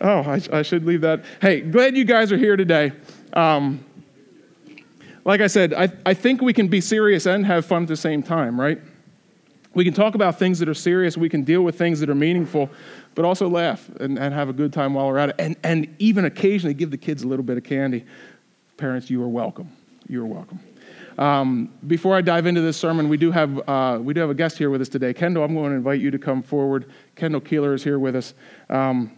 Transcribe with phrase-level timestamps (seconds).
[0.00, 1.24] Oh, I, I, should leave that.
[1.40, 2.92] Hey, glad you guys are here today.
[3.32, 3.84] Um,
[5.24, 7.96] like I said, I, I think we can be serious and have fun at the
[7.96, 8.80] same time, right?
[9.74, 12.14] We can talk about things that are serious, we can deal with things that are
[12.14, 12.70] meaningful,
[13.14, 15.36] but also laugh and, and have a good time while we're at it.
[15.38, 18.04] And, and even occasionally give the kids a little bit of candy.
[18.76, 19.70] Parents, you are welcome.
[20.08, 20.60] You are welcome.
[21.18, 24.34] Um, before I dive into this sermon, we do have uh, we do have a
[24.34, 25.14] guest here with us today.
[25.14, 26.90] Kendall, I'm going to invite you to come forward.
[27.14, 28.34] Kendall Keeler is here with us.
[28.68, 29.10] Um,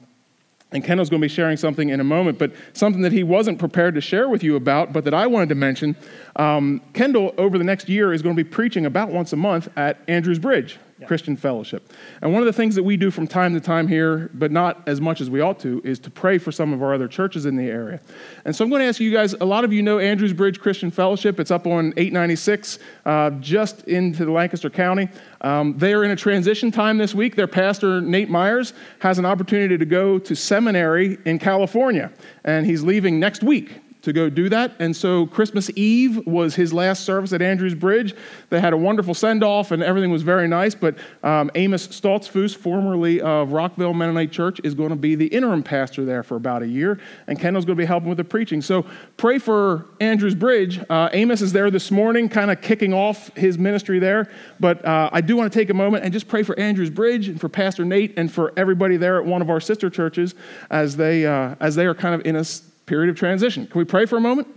[0.73, 3.59] and Kendall's going to be sharing something in a moment, but something that he wasn't
[3.59, 5.97] prepared to share with you about, but that I wanted to mention.
[6.37, 9.69] Um, Kendall, over the next year, is going to be preaching about once a month
[9.77, 10.79] at Andrews Bridge.
[11.07, 11.93] Christian Fellowship.
[12.23, 14.83] And one of the things that we do from time to time here, but not
[14.87, 17.47] as much as we ought to, is to pray for some of our other churches
[17.47, 18.01] in the area.
[18.45, 20.61] And so I'm going to ask you guys a lot of you know Andrews Bridge
[20.61, 21.39] Christian Fellowship.
[21.39, 25.09] It's up on 896, uh, just into the Lancaster County.
[25.41, 27.37] Um, they are in a transition time this week.
[27.37, 32.13] Their pastor, Nate Myers, has an opportunity to go to seminary in California,
[32.45, 34.73] and he's leaving next week to go do that.
[34.79, 38.15] And so Christmas Eve was his last service at Andrews Bridge.
[38.51, 40.75] They had a wonderful send off and everything was very nice.
[40.75, 45.63] But um, Amos Stoltzfus, formerly of Rockville Mennonite Church, is going to be the interim
[45.63, 46.99] pastor there for about a year.
[47.27, 48.63] And Kendall's going to be helping with the preaching.
[48.63, 50.81] So pray for Andrews Bridge.
[50.89, 54.31] Uh, Amos is there this morning, kind of kicking off his ministry there.
[54.59, 57.29] But uh, I do want to take a moment and just pray for Andrews Bridge
[57.29, 60.35] and for Pastor Nate and for everybody there at one of our sister churches
[60.71, 62.45] as they, uh, as they are kind of in a
[62.89, 63.67] period of transition.
[63.67, 64.49] Can we pray for a moment?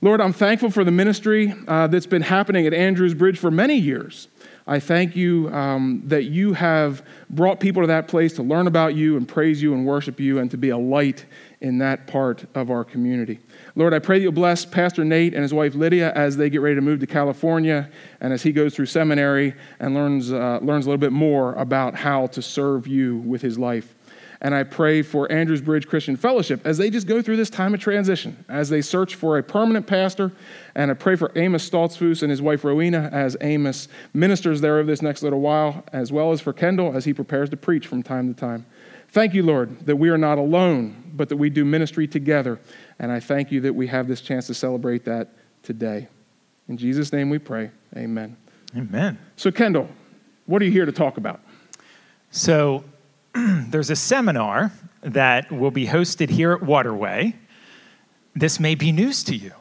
[0.00, 3.74] Lord, I'm thankful for the ministry uh, that's been happening at Andrews Bridge for many
[3.74, 4.28] years.
[4.68, 8.94] I thank you um, that you have brought people to that place to learn about
[8.94, 11.24] you and praise you and worship you and to be a light
[11.62, 13.40] in that part of our community.
[13.74, 16.60] Lord, I pray that you'll bless Pastor Nate and his wife Lydia as they get
[16.60, 20.86] ready to move to California and as he goes through seminary and learns, uh, learns
[20.86, 23.94] a little bit more about how to serve you with his life.
[24.40, 27.74] And I pray for Andrews Bridge Christian Fellowship as they just go through this time
[27.74, 30.30] of transition, as they search for a permanent pastor.
[30.76, 34.86] And I pray for Amos Stoltzfus and his wife Rowena as Amos ministers there over
[34.86, 38.02] this next little while, as well as for Kendall as he prepares to preach from
[38.02, 38.64] time to time.
[39.10, 42.60] Thank you, Lord, that we are not alone, but that we do ministry together.
[42.98, 45.30] And I thank you that we have this chance to celebrate that
[45.62, 46.08] today.
[46.68, 47.70] In Jesus' name we pray.
[47.96, 48.36] Amen.
[48.76, 49.18] Amen.
[49.36, 49.88] So, Kendall,
[50.46, 51.40] what are you here to talk about?
[52.30, 52.84] So,
[53.34, 54.72] there's a seminar
[55.02, 57.34] that will be hosted here at Waterway.
[58.34, 59.52] This may be news to you.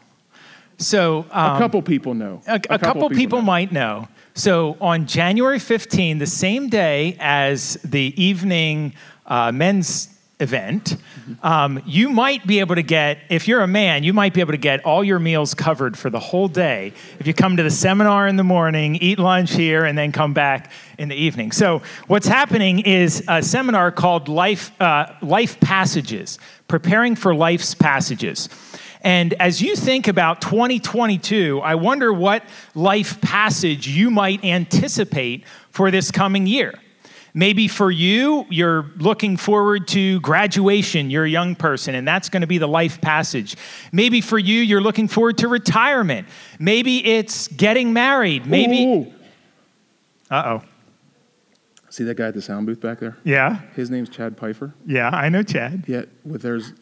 [0.78, 2.42] So, um, a couple people know.
[2.48, 3.46] A, a, a couple, couple, people, people know.
[3.46, 4.08] might know.
[4.36, 8.94] So, on January 15, the same day as the evening
[9.26, 10.98] uh, men's event,
[11.42, 14.52] um, you might be able to get, if you're a man, you might be able
[14.52, 17.72] to get all your meals covered for the whole day if you come to the
[17.72, 21.52] seminar in the morning, eat lunch here, and then come back in the evening.
[21.52, 26.38] So, what's happening is a seminar called Life, uh, Life Passages,
[26.68, 28.50] Preparing for Life's Passages.
[29.02, 32.44] And as you think about 2022, I wonder what
[32.76, 36.74] life passage you might anticipate for this coming year.
[37.38, 42.42] Maybe for you, you're looking forward to graduation, you're a young person, and that's going
[42.42, 43.56] to be the life passage.
[43.92, 46.28] Maybe for you, you're looking forward to retirement.
[46.58, 48.48] Maybe it's getting married.
[48.48, 49.14] Maybe.
[50.32, 50.64] Uh oh.
[51.92, 53.16] See that guy at the sound booth back there?
[53.24, 53.62] Yeah.
[53.76, 54.74] His name's Chad Pfeiffer.
[54.88, 55.84] Yeah, I know Chad.
[55.86, 56.74] Yeah, with there's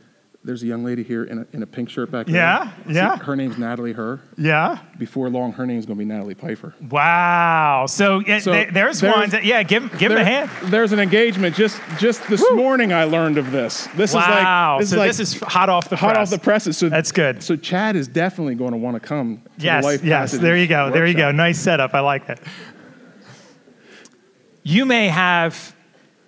[0.45, 2.35] there's a young lady here in a, in a pink shirt back there.
[2.35, 3.17] Yeah, yeah.
[3.17, 4.21] her name's Natalie Her.
[4.37, 4.79] Yeah.
[4.97, 6.75] Before long, her name's going to be Natalie Pfeiffer.
[6.89, 7.85] Wow.
[7.87, 9.29] So, so there's, there's one.
[9.31, 10.71] That, yeah, give, give there, him a hand.
[10.71, 11.55] There's an engagement.
[11.55, 12.55] Just just this Woo.
[12.55, 13.87] morning, I learned of this.
[13.95, 14.77] This wow.
[14.79, 16.31] is like this so is like this is hot off the hot press.
[16.31, 16.77] off the presses.
[16.77, 17.41] So that's good.
[17.41, 19.41] So Chad is definitely going to want to come.
[19.57, 19.83] To yes.
[19.83, 20.31] The life yes.
[20.31, 20.85] There you go.
[20.85, 20.93] Workshop.
[20.93, 21.31] There you go.
[21.31, 21.93] Nice setup.
[21.93, 22.39] I like that.
[24.63, 25.74] You may have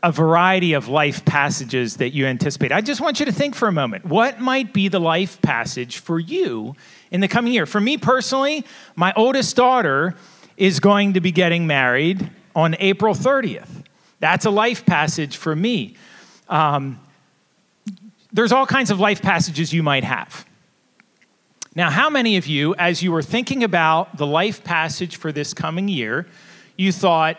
[0.08, 2.72] a variety of life passages that you anticipate.
[2.72, 4.06] I just want you to think for a moment.
[4.06, 6.78] What might be the life passage for you
[7.12, 7.66] in the coming year?
[7.66, 8.64] For me personally,
[8.96, 10.16] my oldest daughter
[10.56, 13.68] is going to be getting married on April 30th.
[14.22, 15.98] That's a life passage for me.
[16.48, 17.02] Um,
[18.32, 20.46] there's all kinds of life passages you might have.
[21.76, 25.54] Now, how many of you, as you were thinking about the life passage for this
[25.54, 26.28] coming year,
[26.78, 27.38] you thought,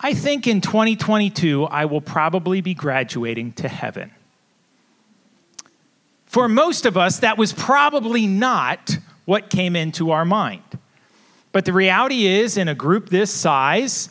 [0.00, 4.10] I think in 2022, I will probably be graduating to heaven.
[6.26, 10.62] For most of us, that was probably not what came into our mind.
[11.52, 14.08] But the reality is, in a group this size,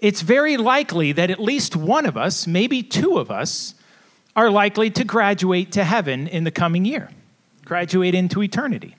[0.00, 3.74] it's very likely that at least one of us, maybe two of us,
[4.36, 7.10] are likely to graduate to heaven in the coming year,
[7.64, 8.96] graduate into eternity.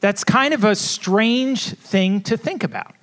[0.00, 2.94] That's kind of a strange thing to think about.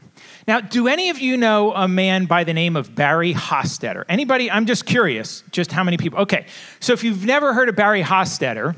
[0.50, 4.04] Now, do any of you know a man by the name of Barry Hostetter?
[4.10, 4.50] Anybody?
[4.50, 6.18] I'm just curious, just how many people.
[6.22, 6.48] Okay,
[6.80, 8.76] so if you've never heard of Barry Hostetter,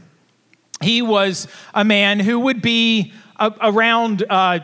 [0.82, 4.60] he was a man who would be a, around, uh,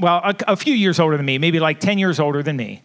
[0.00, 2.82] well, a, a, few years older than me, maybe like 10 years older than me.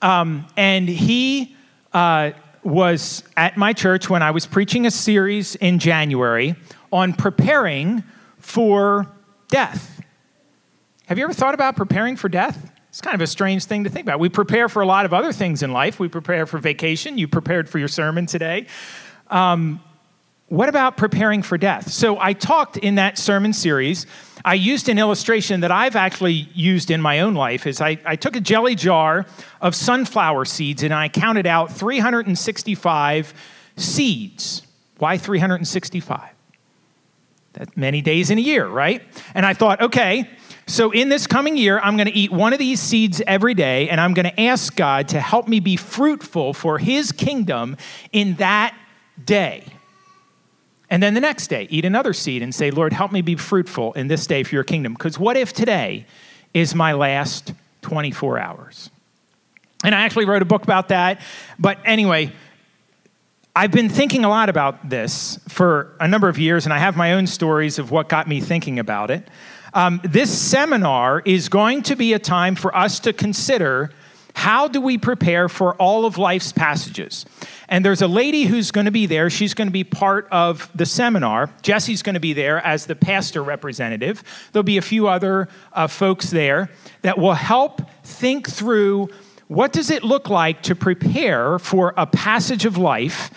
[0.00, 1.56] Um, and he
[1.92, 2.30] uh,
[2.62, 6.54] was at my church when I was preaching a series in January
[6.92, 8.04] on preparing
[8.38, 9.08] for
[9.48, 10.00] death.
[11.06, 12.74] Have you ever thought about preparing for death?
[12.96, 14.20] It's kind of a strange thing to think about.
[14.20, 16.00] We prepare for a lot of other things in life.
[16.00, 17.18] We prepare for vacation.
[17.18, 18.68] You prepared for your sermon today.
[19.28, 19.82] Um,
[20.48, 21.90] what about preparing for death?
[21.90, 24.06] So I talked in that sermon series.
[24.46, 27.66] I used an illustration that I've actually used in my own life.
[27.66, 29.26] Is I, I took a jelly jar
[29.60, 33.34] of sunflower seeds and I counted out 365
[33.76, 34.62] seeds.
[34.96, 36.30] Why 365?
[37.52, 39.02] That many days in a year, right?
[39.34, 40.30] And I thought, okay,
[40.66, 43.88] so in this coming year, I'm going to eat one of these seeds every day,
[43.88, 47.76] and I'm going to ask God to help me be fruitful for His kingdom
[48.12, 48.76] in that
[49.24, 49.64] day.
[50.90, 53.92] And then the next day, eat another seed and say, Lord, help me be fruitful
[53.94, 54.94] in this day for your kingdom.
[54.94, 56.06] Because what if today
[56.52, 57.52] is my last
[57.82, 58.90] 24 hours?
[59.84, 61.20] And I actually wrote a book about that.
[61.58, 62.32] But anyway,
[63.54, 66.96] I've been thinking a lot about this for a number of years, and I have
[66.96, 69.28] my own stories of what got me thinking about it.
[69.76, 73.90] Um, this seminar is going to be a time for us to consider
[74.32, 77.26] how do we prepare for all of life's passages?
[77.68, 79.28] And there's a lady who's going to be there.
[79.28, 81.50] She's going to be part of the seminar.
[81.60, 84.24] Jesse's going to be there as the pastor representative.
[84.52, 86.70] There'll be a few other uh, folks there
[87.02, 89.10] that will help think through
[89.48, 93.30] what does it look like to prepare for a passage of life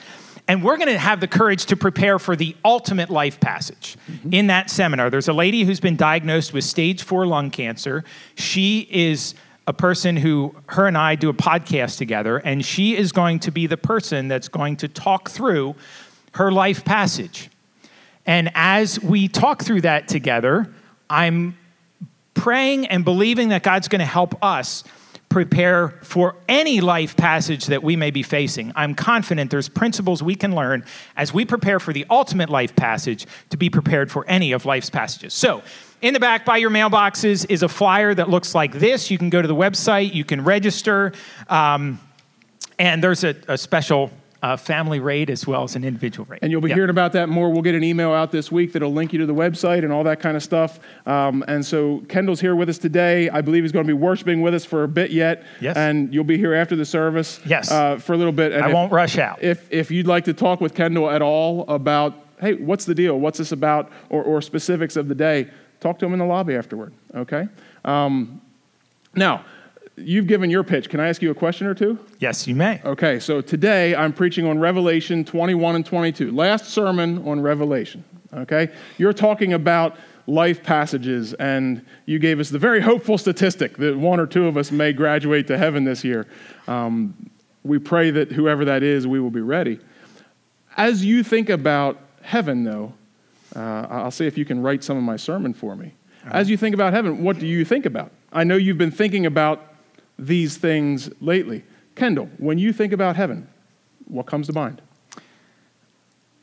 [0.50, 4.34] and we're going to have the courage to prepare for the ultimate life passage mm-hmm.
[4.34, 5.12] in that seminar.
[5.12, 8.04] There's a lady who's been diagnosed with stage four lung cancer.
[8.34, 9.36] She is
[9.68, 13.52] a person who her and I do a podcast together, and she is going to
[13.52, 15.76] be the person that's going to talk through
[16.34, 17.52] her life passage.
[18.26, 20.74] And as we talk through that together,
[21.12, 21.56] I'm
[22.34, 24.84] praying and believing that God's going to help us
[25.30, 28.72] prepare for any life passage that we may be facing.
[28.76, 30.84] I'm confident there's principles we can learn
[31.16, 34.90] as we prepare for the ultimate life passage to be prepared for any of life's
[34.90, 35.34] passages.
[35.34, 35.62] So,
[36.02, 39.12] in the back by your mailboxes is a flyer that looks like this.
[39.12, 41.12] You can go to the website, you can register,
[41.50, 42.00] um,
[42.80, 44.10] and there's a, a special
[44.42, 46.40] uh, family rate as well as an individual rate.
[46.42, 46.78] And you'll be yep.
[46.78, 47.50] hearing about that more.
[47.50, 50.04] We'll get an email out this week that'll link you to the website and all
[50.06, 50.80] that kind of stuff.
[51.06, 53.30] Um, and so Kendall's here with us today.
[53.30, 55.44] I believe he's going to be worshiping with us for a bit yet.
[55.60, 55.76] Yes.
[55.76, 57.42] And you'll be here after the service.
[57.46, 57.70] Yes.
[57.72, 58.54] Uh, for a little bit.
[58.54, 59.44] And I if, won't rush out.
[59.44, 63.20] If if you'd like to talk with Kendall at all about, hey, what's the deal?
[63.20, 63.92] What's this about?
[64.10, 65.50] Or, or specifics of the day,
[65.82, 66.94] talk to him in the lobby afterward.
[67.14, 67.48] Okay.
[67.84, 68.42] Um,
[69.16, 69.44] now
[70.00, 70.90] you've given your pitch.
[70.90, 72.00] Can I ask you a question or two?
[72.20, 72.82] Yes, you may.
[72.84, 76.32] Okay, so today I'm preaching on Revelation 21 and 22.
[76.32, 78.04] Last sermon on Revelation.
[78.34, 78.70] Okay?
[78.98, 79.98] You're talking about
[80.28, 84.58] life passages, and you gave us the very hopeful statistic that one or two of
[84.58, 86.28] us may graduate to heaven this year.
[86.68, 87.30] Um,
[87.64, 89.80] we pray that whoever that is, we will be ready.
[90.78, 92.94] As you think about heaven, though,
[93.56, 95.94] uh, I'll see if you can write some of my sermon for me.
[96.26, 98.12] As you think about heaven, what do you think about?
[98.32, 99.69] I know you've been thinking about
[100.26, 101.64] these things lately.
[101.96, 103.48] Kendall, when you think about heaven,
[104.06, 104.82] what comes to mind?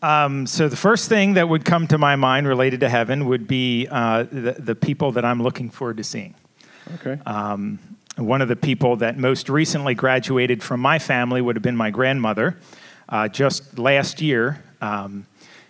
[0.02, 3.49] Um, so the first thing that would come to my mind related to heaven would
[3.49, 6.35] be uh, the, the, people that I'm looking forward to seeing.
[6.97, 7.18] Okay.
[7.25, 7.78] Um,
[8.16, 11.90] one of the people that most recently graduated from my family would have been my
[11.90, 12.59] grandmother,
[13.09, 15.26] uh, just last year, um,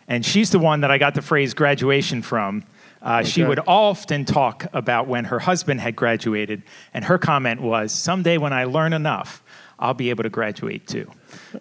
[0.09, 2.65] and she's the one that I got the phrase graduation from.
[3.07, 3.29] Uh, okay.
[3.29, 8.37] She would often talk about when her husband had graduated, and her comment was, Someday
[8.37, 9.45] when I learn enough,
[9.79, 11.11] I'll be able to graduate too.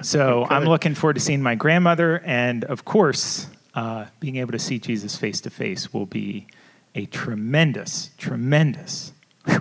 [0.01, 0.55] So okay.
[0.55, 4.79] I'm looking forward to seeing my grandmother, and of course, uh, being able to see
[4.79, 6.47] Jesus face to face will be
[6.95, 9.13] a tremendous, tremendous,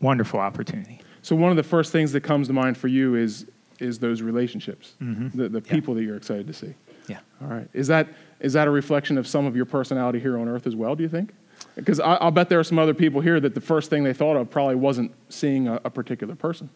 [0.00, 1.00] wonderful opportunity.
[1.22, 3.46] So one of the first things that comes to mind for you is
[3.78, 5.38] is those relationships, mm-hmm.
[5.38, 6.00] the, the people yeah.
[6.00, 6.74] that you're excited to see.
[7.08, 7.20] Yeah.
[7.40, 7.68] All right.
[7.72, 8.08] Is that
[8.40, 11.02] is that a reflection of some of your personality here on earth as well, do
[11.02, 11.34] you think?
[11.74, 14.36] Because I'll bet there are some other people here that the first thing they thought
[14.36, 16.70] of probably wasn't seeing a, a particular person.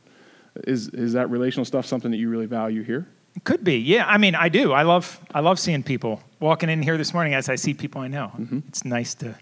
[0.64, 3.08] Is, is that relational stuff something that you really value here?
[3.44, 4.04] Could be, yeah.
[4.06, 4.72] I mean, I do.
[4.72, 8.00] I love, I love seeing people walking in here this morning as I see people
[8.00, 8.32] I know.
[8.38, 8.60] Mm-hmm.
[8.68, 9.36] It's nice to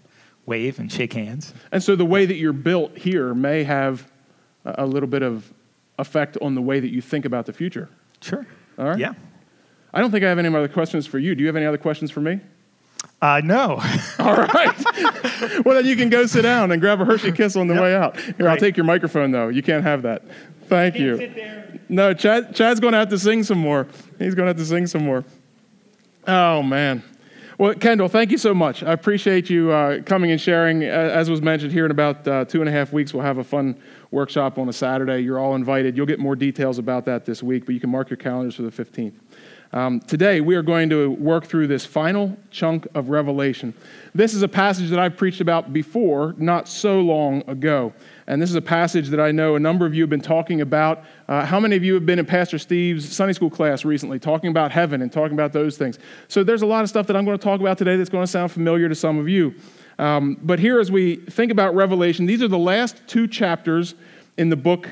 [0.45, 1.53] wave and shake hands.
[1.71, 4.09] And so the way that you're built here may have
[4.63, 5.51] a little bit of
[5.99, 7.89] effect on the way that you think about the future.
[8.21, 8.47] Sure.
[8.79, 8.99] All right.
[8.99, 9.13] Yeah.
[9.93, 11.35] I don't think I have any other questions for you.
[11.35, 12.39] Do you have any other questions for me?
[13.21, 13.81] Uh, no.
[14.19, 14.85] All right.
[15.65, 17.95] well, then you can go sit down and grab a Hershey Kiss on the way
[17.95, 18.19] out.
[18.19, 19.49] Here, I'll take your microphone, though.
[19.49, 20.23] You can't have that.
[20.67, 21.17] Thank you.
[21.17, 21.89] sit.
[21.89, 23.87] No, Chad, Chad's going to have to sing some more.
[24.17, 25.25] He's going to have to sing some more.
[26.27, 27.03] Oh, man.
[27.57, 28.81] Well, Kendall, thank you so much.
[28.81, 30.83] I appreciate you uh, coming and sharing.
[30.83, 33.37] Uh, As was mentioned here in about uh, two and a half weeks, we'll have
[33.37, 33.79] a fun
[34.09, 35.19] workshop on a Saturday.
[35.19, 35.95] You're all invited.
[35.95, 38.63] You'll get more details about that this week, but you can mark your calendars for
[38.63, 39.13] the 15th.
[39.73, 43.73] Um, today, we are going to work through this final chunk of Revelation.
[44.13, 47.93] This is a passage that I've preached about before, not so long ago.
[48.27, 50.59] And this is a passage that I know a number of you have been talking
[50.59, 51.05] about.
[51.29, 54.49] Uh, how many of you have been in Pastor Steve's Sunday school class recently, talking
[54.49, 55.99] about heaven and talking about those things?
[56.27, 58.25] So there's a lot of stuff that I'm going to talk about today that's going
[58.25, 59.55] to sound familiar to some of you.
[59.99, 63.95] Um, but here, as we think about Revelation, these are the last two chapters
[64.37, 64.89] in the book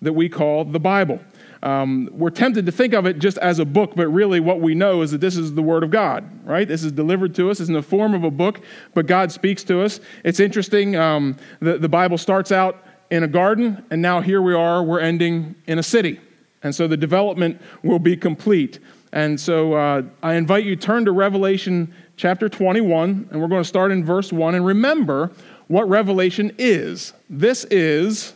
[0.00, 1.20] that we call the Bible.
[1.62, 4.74] Um, we're tempted to think of it just as a book, but really what we
[4.74, 6.66] know is that this is the Word of God, right?
[6.66, 7.60] This is delivered to us.
[7.60, 8.60] It's in the form of a book,
[8.94, 10.00] but God speaks to us.
[10.24, 10.96] It's interesting.
[10.96, 15.00] Um, the, the Bible starts out in a garden, and now here we are, we're
[15.00, 16.20] ending in a city.
[16.64, 18.80] And so the development will be complete.
[19.12, 23.68] And so uh, I invite you turn to Revelation chapter 21, and we're going to
[23.68, 24.54] start in verse 1.
[24.54, 25.30] And remember
[25.68, 28.32] what Revelation is this is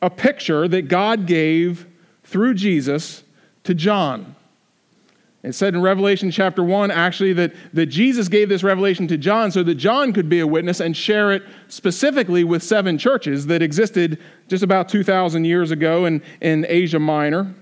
[0.00, 1.86] a picture that God gave
[2.32, 3.22] through Jesus
[3.64, 4.34] to John.
[5.42, 9.50] It said in Revelation chapter 1, actually, that, that Jesus gave this revelation to John
[9.50, 13.60] so that John could be a witness and share it specifically with seven churches that
[13.60, 17.52] existed just about 2,000 years ago in, in Asia Minor.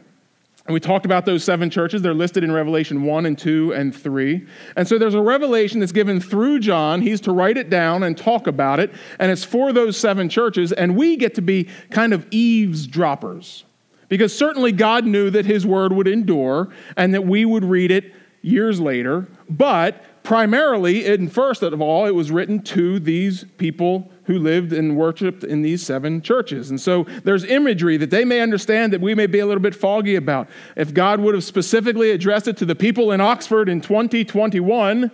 [0.67, 2.03] And we talked about those seven churches.
[2.03, 4.47] They're listed in Revelation 1 and 2 and 3.
[4.77, 7.01] And so there's a revelation that's given through John.
[7.01, 8.93] He's to write it down and talk about it.
[9.19, 10.71] And it's for those seven churches.
[10.73, 13.65] And we get to be kind of eavesdroppers.
[14.11, 18.13] Because certainly God knew that his word would endure and that we would read it
[18.43, 19.29] years later.
[19.49, 24.97] But primarily, and first of all, it was written to these people who lived and
[24.97, 26.71] worshiped in these seven churches.
[26.71, 29.77] And so there's imagery that they may understand that we may be a little bit
[29.77, 30.49] foggy about.
[30.77, 35.11] If God would have specifically addressed it to the people in Oxford in 2021,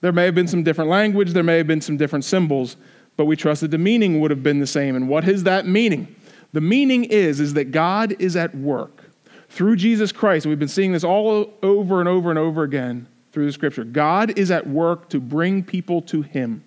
[0.00, 2.76] there may have been some different language, there may have been some different symbols,
[3.18, 4.96] but we trust that the meaning would have been the same.
[4.96, 6.16] And what is that meaning?
[6.52, 9.04] The meaning is, is that God is at work
[9.48, 10.46] through Jesus Christ.
[10.46, 13.84] And We've been seeing this all over and over and over again through the scripture.
[13.84, 16.64] God is at work to bring people to Him.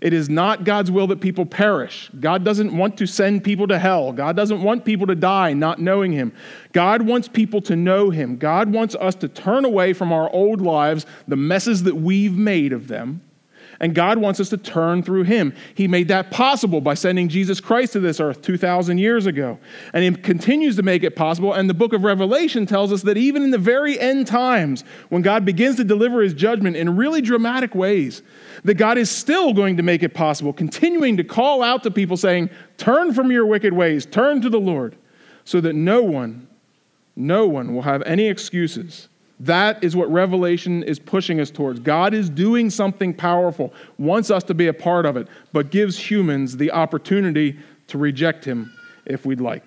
[0.00, 2.10] It is not God's will that people perish.
[2.20, 4.12] God doesn't want to send people to hell.
[4.12, 6.32] God doesn't want people to die not knowing Him.
[6.72, 8.36] God wants people to know Him.
[8.36, 12.72] God wants us to turn away from our old lives, the messes that we've made
[12.72, 13.22] of them,
[13.80, 15.54] and God wants us to turn through Him.
[15.74, 19.58] He made that possible by sending Jesus Christ to this earth 2,000 years ago.
[19.92, 21.52] And He continues to make it possible.
[21.52, 25.22] And the book of Revelation tells us that even in the very end times, when
[25.22, 28.22] God begins to deliver His judgment in really dramatic ways,
[28.64, 32.16] that God is still going to make it possible, continuing to call out to people
[32.16, 34.96] saying, Turn from your wicked ways, turn to the Lord,
[35.44, 36.48] so that no one,
[37.16, 39.08] no one will have any excuses.
[39.40, 41.80] That is what Revelation is pushing us towards.
[41.80, 45.98] God is doing something powerful, wants us to be a part of it, but gives
[45.98, 48.72] humans the opportunity to reject Him
[49.06, 49.64] if we'd like.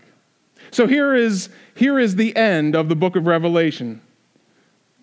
[0.71, 4.01] So here is, here is the end of the book of Revelation.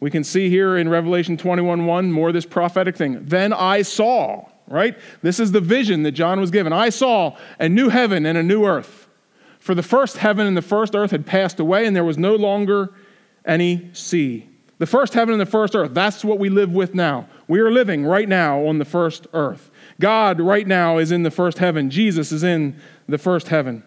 [0.00, 3.24] We can see here in Revelation 21:1 more this prophetic thing.
[3.24, 4.98] Then I saw, right?
[5.22, 6.72] This is the vision that John was given.
[6.72, 9.08] I saw a new heaven and a new earth.
[9.60, 12.34] For the first heaven and the first earth had passed away, and there was no
[12.34, 12.92] longer
[13.46, 14.46] any sea.
[14.84, 17.26] The first heaven and the first earth, that's what we live with now.
[17.48, 19.70] We are living right now on the first earth.
[19.98, 21.88] God right now is in the first heaven.
[21.88, 23.82] Jesus is in the first heaven.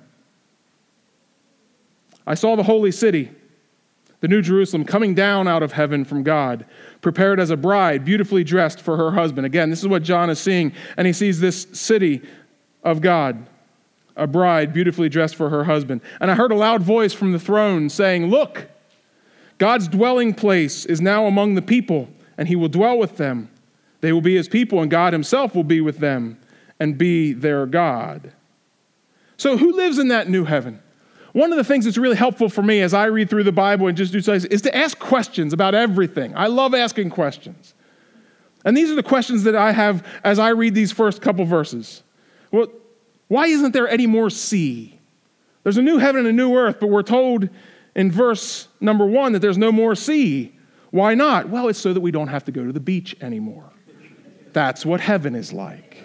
[2.25, 3.29] I saw the holy city,
[4.21, 6.65] the New Jerusalem, coming down out of heaven from God,
[7.01, 9.45] prepared as a bride, beautifully dressed for her husband.
[9.45, 12.23] Again, this is what John is seeing, and he sees this city
[12.81, 13.45] of God,
[14.15, 16.01] a bride beautifully dressed for her husband.
[16.19, 18.67] And I heard a loud voice from the throne saying, Look,
[19.57, 23.49] God's dwelling place is now among the people, and he will dwell with them.
[24.01, 26.37] They will be his people, and God himself will be with them
[26.79, 28.31] and be their God.
[29.37, 30.81] So, who lives in that new heaven?
[31.33, 33.87] One of the things that's really helpful for me as I read through the Bible
[33.87, 36.35] and just do studies is to ask questions about everything.
[36.35, 37.73] I love asking questions.
[38.65, 42.01] And these are the questions that I have as I read these first couple verses.
[42.51, 42.67] Well,
[43.27, 44.99] why isn't there any more sea?
[45.63, 47.49] There's a new heaven and a new earth, but we're told
[47.95, 50.53] in verse number one that there's no more sea.
[50.91, 51.49] Why not?
[51.49, 53.71] Well, it's so that we don't have to go to the beach anymore.
[54.53, 55.97] That's what heaven is like.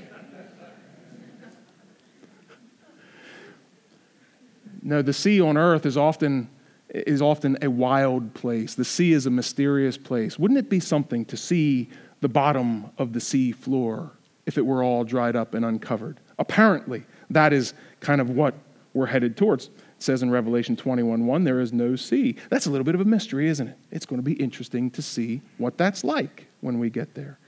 [4.83, 6.51] No, the sea on earth is often,
[6.89, 8.75] is often a wild place.
[8.75, 10.39] The sea is a mysterious place.
[10.39, 11.89] Wouldn't it be something to see
[12.23, 14.13] the bottom of the sea floor
[14.47, 16.21] if it were all dried up and uncovered.
[16.39, 18.55] Apparently, that is kind of what
[18.95, 19.71] we're headed towards.
[20.03, 22.35] It says in Revelation 21:1, there is no sea.
[22.51, 23.79] That's a little bit of a mystery, isn't it?
[23.93, 27.39] It's going to be interesting to see what that's like when we get there.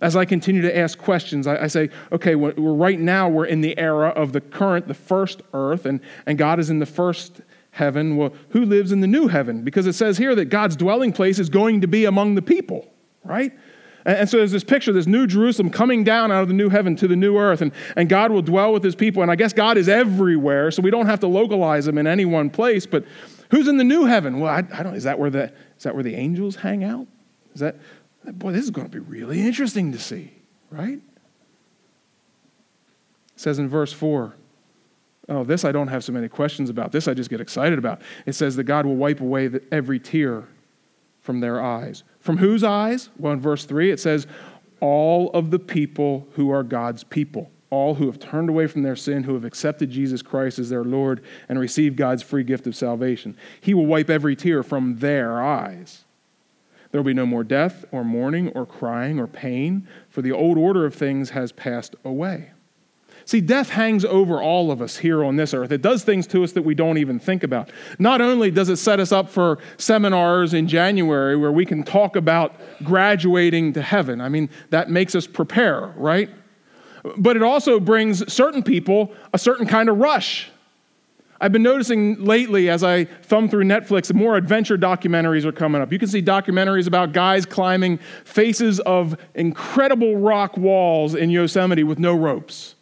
[0.00, 3.60] As I continue to ask questions, I, I say, okay, we're, right now we're in
[3.60, 7.40] the era of the current, the first earth, and, and God is in the first
[7.72, 8.16] heaven.
[8.16, 9.62] Well, who lives in the new heaven?
[9.62, 12.88] Because it says here that God's dwelling place is going to be among the people,
[13.24, 13.52] right?
[14.06, 16.96] And, so there's this picture, this new Jerusalem coming down out of the new heaven
[16.96, 19.20] to the new earth, and, and God will dwell with his people.
[19.20, 22.24] And I guess God is everywhere, so we don't have to localize him in any
[22.24, 22.86] one place.
[22.86, 23.04] But
[23.50, 24.40] who's in the new heaven?
[24.40, 24.94] Well, I, I don't.
[24.94, 27.06] Is that where the is that where the angels hang out?
[27.52, 27.76] Is that
[28.32, 30.32] Boy, this is going to be really interesting to see,
[30.70, 30.98] right?
[30.98, 31.02] It
[33.36, 34.34] says in verse 4,
[35.28, 36.92] oh, this I don't have so many questions about.
[36.92, 38.02] This I just get excited about.
[38.24, 40.48] It says that God will wipe away every tear
[41.20, 42.02] from their eyes.
[42.26, 43.08] From whose eyes?
[43.18, 44.26] Well, in verse 3, it says,
[44.80, 48.96] all of the people who are God's people, all who have turned away from their
[48.96, 52.74] sin, who have accepted Jesus Christ as their Lord and received God's free gift of
[52.74, 53.36] salvation.
[53.60, 56.04] He will wipe every tear from their eyes.
[56.90, 60.58] There will be no more death, or mourning, or crying, or pain, for the old
[60.58, 62.50] order of things has passed away.
[63.26, 65.72] See, death hangs over all of us here on this earth.
[65.72, 67.70] It does things to us that we don't even think about.
[67.98, 72.16] Not only does it set us up for seminars in January where we can talk
[72.16, 72.54] about
[72.84, 76.30] graduating to heaven, I mean, that makes us prepare, right?
[77.18, 80.50] But it also brings certain people a certain kind of rush
[81.40, 85.92] I've been noticing lately as I thumb through Netflix, more adventure documentaries are coming up.
[85.92, 91.98] You can see documentaries about guys climbing faces of incredible rock walls in Yosemite with
[91.98, 92.75] no ropes.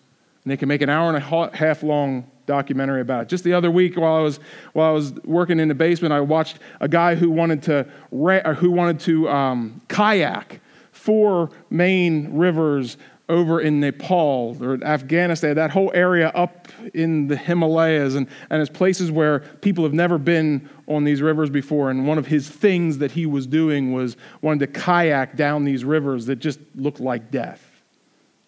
[0.45, 3.29] And they can make an hour and a half long documentary about it.
[3.29, 4.39] Just the other week, while I was
[4.75, 8.71] while I was working in the basement, I watched a guy who wanted to who
[8.71, 10.61] wanted to um, kayak
[10.93, 12.97] four main rivers
[13.29, 18.71] over in Nepal or Afghanistan, that whole area up in the Himalayas, and, and it's
[18.71, 21.91] places where people have never been on these rivers before.
[21.91, 25.85] And one of his things that he was doing was wanting to kayak down these
[25.85, 27.64] rivers that just looked like death.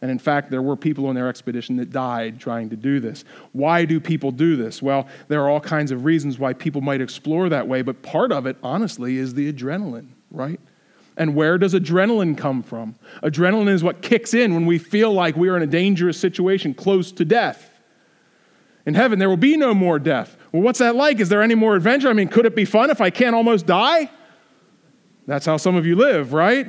[0.03, 3.25] And in fact, there were people on their expedition that died trying to do this.
[3.53, 4.83] Why do people do this?
[4.83, 8.31] Well, there are all kinds of reasons why people might explore that way, but part
[8.31, 10.61] of it, honestly, is the adrenaline, right?
[11.17, 12.97] And where does adrenaline come from?
[13.23, 16.75] Adrenaline is what kicks in when we feel like we are in a dangerous situation,
[16.75, 17.71] close to death.
[18.85, 20.37] In heaven, there will be no more death.
[20.53, 21.21] Well, what's that like?
[21.21, 22.09] Is there any more adventure?
[22.09, 24.11] I mean, could it be fun if I can't almost die?
[25.27, 26.67] That's how some of you live, right?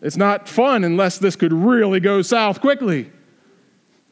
[0.00, 3.10] It's not fun unless this could really go south quickly.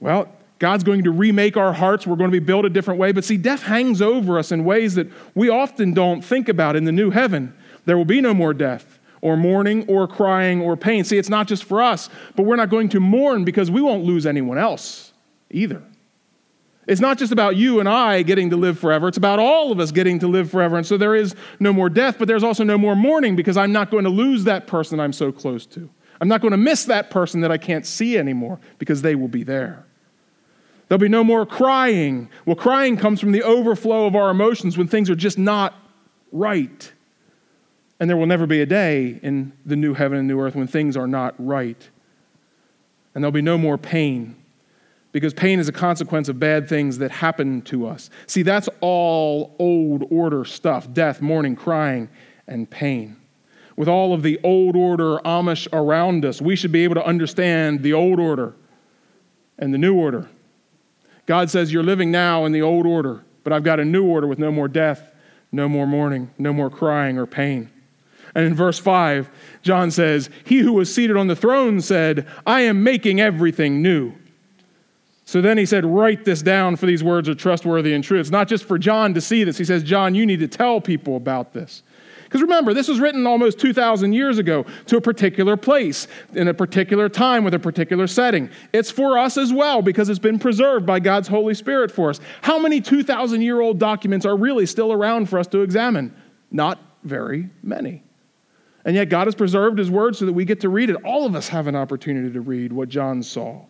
[0.00, 2.06] Well, God's going to remake our hearts.
[2.06, 3.12] We're going to be built a different way.
[3.12, 6.84] But see, death hangs over us in ways that we often don't think about in
[6.84, 7.54] the new heaven.
[7.84, 11.04] There will be no more death, or mourning, or crying, or pain.
[11.04, 14.04] See, it's not just for us, but we're not going to mourn because we won't
[14.04, 15.12] lose anyone else
[15.50, 15.82] either.
[16.86, 19.80] It's not just about you and I getting to live forever, it's about all of
[19.80, 20.76] us getting to live forever.
[20.76, 23.72] And so there is no more death, but there's also no more mourning because I'm
[23.72, 25.90] not going to lose that person I'm so close to.
[26.20, 29.28] I'm not going to miss that person that I can't see anymore because they will
[29.28, 29.84] be there.
[30.88, 32.30] There'll be no more crying.
[32.44, 35.74] Well, crying comes from the overflow of our emotions when things are just not
[36.30, 36.92] right.
[37.98, 40.68] And there will never be a day in the new heaven and new earth when
[40.68, 41.90] things are not right.
[43.14, 44.36] And there'll be no more pain
[45.16, 48.10] because pain is a consequence of bad things that happen to us.
[48.26, 52.10] See, that's all old order stuff death, mourning, crying,
[52.46, 53.16] and pain.
[53.76, 57.82] With all of the old order Amish around us, we should be able to understand
[57.82, 58.56] the old order
[59.58, 60.28] and the new order.
[61.24, 64.26] God says, You're living now in the old order, but I've got a new order
[64.26, 65.14] with no more death,
[65.50, 67.70] no more mourning, no more crying or pain.
[68.34, 69.30] And in verse 5,
[69.62, 74.12] John says, He who was seated on the throne said, I am making everything new.
[75.26, 78.20] So then he said, Write this down, for these words are trustworthy and true.
[78.20, 79.58] It's not just for John to see this.
[79.58, 81.82] He says, John, you need to tell people about this.
[82.22, 86.54] Because remember, this was written almost 2,000 years ago to a particular place, in a
[86.54, 88.50] particular time, with a particular setting.
[88.72, 92.20] It's for us as well because it's been preserved by God's Holy Spirit for us.
[92.42, 96.14] How many 2,000 year old documents are really still around for us to examine?
[96.52, 98.04] Not very many.
[98.84, 100.96] And yet, God has preserved His word so that we get to read it.
[101.04, 103.64] All of us have an opportunity to read what John saw.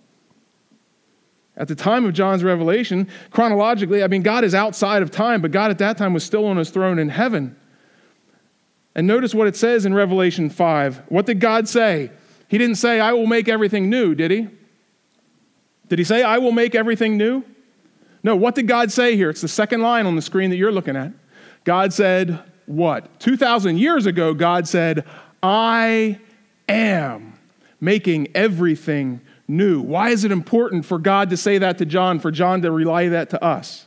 [1.56, 5.52] At the time of John's revelation, chronologically, I mean, God is outside of time, but
[5.52, 7.56] God at that time was still on his throne in heaven.
[8.94, 11.02] And notice what it says in Revelation 5.
[11.08, 12.10] What did God say?
[12.48, 14.48] He didn't say, I will make everything new, did he?
[15.88, 17.42] Did he say, I will make everything new?
[18.22, 19.30] No, what did God say here?
[19.30, 21.12] It's the second line on the screen that you're looking at.
[21.64, 23.20] God said, what?
[23.20, 25.04] 2,000 years ago, God said,
[25.42, 26.18] I
[26.68, 27.38] am
[27.80, 29.80] making everything new.
[29.80, 33.08] Why is it important for God to say that to John, for John to relay
[33.08, 33.86] that to us?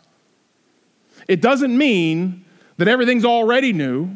[1.28, 2.46] It doesn't mean
[2.78, 4.10] that everything's already new.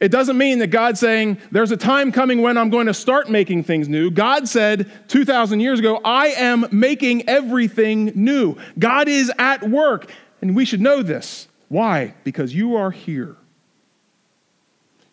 [0.00, 3.30] It doesn't mean that God's saying, there's a time coming when I'm going to start
[3.30, 4.10] making things new.
[4.10, 8.56] God said 2,000 years ago, I am making everything new.
[8.78, 11.46] God is at work, and we should know this.
[11.68, 12.14] Why?
[12.24, 13.36] Because you are here.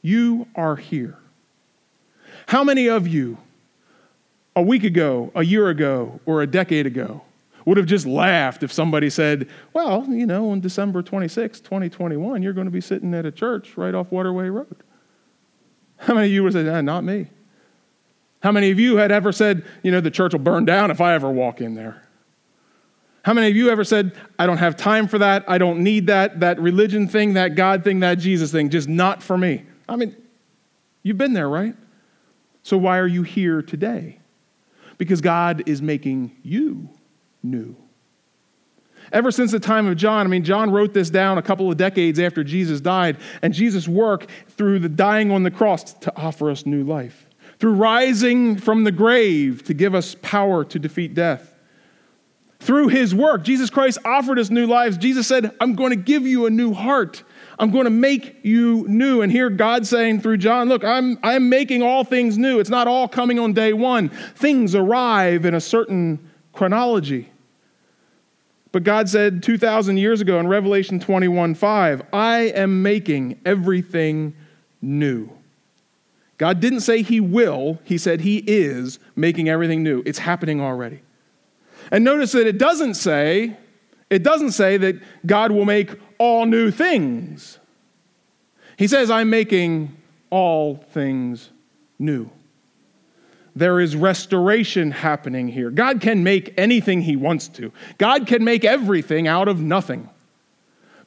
[0.02, 1.18] You are here.
[2.48, 3.38] How many of you,
[4.56, 7.22] a week ago, a year ago, or a decade ago,
[7.66, 12.54] would have just laughed if somebody said, Well, you know, on December 26, 2021, you're
[12.54, 14.76] going to be sitting at a church right off Waterway Road?
[15.98, 17.28] How many of you would have said, eh, Not me?
[18.42, 21.00] How many of you had ever said, You know, the church will burn down if
[21.00, 22.02] I ever walk in there?
[23.24, 26.08] How many of you ever said, I don't have time for that, I don't need
[26.08, 29.64] that, that religion thing, that God thing, that Jesus thing, just not for me?
[29.88, 30.16] I mean,
[31.04, 31.76] you've been there, right?
[32.64, 34.21] So why are you here today?
[35.02, 36.88] Because God is making you
[37.42, 37.76] new.
[39.12, 41.76] Ever since the time of John, I mean, John wrote this down a couple of
[41.76, 46.52] decades after Jesus died, and Jesus' work through the dying on the cross to offer
[46.52, 51.52] us new life, through rising from the grave to give us power to defeat death.
[52.60, 55.00] Through his work, Jesus Christ offered us new lives.
[55.00, 57.24] Jesus said, I'm going to give you a new heart.
[57.62, 59.22] I'm going to make you new.
[59.22, 62.60] And here God saying through John, look, I'm, I'm making all things new.
[62.60, 64.10] It's not all coming on day one.
[64.10, 67.30] Things arrive in a certain chronology.
[68.72, 74.34] But God said 2,000 years ago in Revelation 21 5, I am making everything
[74.82, 75.30] new.
[76.40, 80.02] God didn't say He will, He said He is making everything new.
[80.04, 81.02] It's happening already.
[81.92, 83.56] And notice that it doesn't say,
[84.10, 85.92] it doesn't say that God will make
[86.22, 87.58] all new things.
[88.78, 89.96] He says, I'm making
[90.30, 91.50] all things
[92.00, 92.30] new
[93.56, 95.70] there is restoration happening here.
[95.70, 100.10] God can make anything He wants to, God can make everything out of nothing.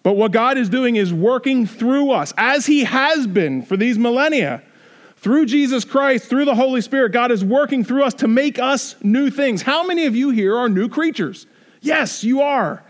[0.03, 3.99] But what God is doing is working through us, as He has been for these
[3.99, 4.63] millennia.
[5.17, 8.95] Through Jesus Christ, through the Holy Spirit, God is working through us to make us
[9.03, 9.63] new things.
[9.63, 11.47] How many of you here are new creatures?
[11.81, 12.85] Yes, you are.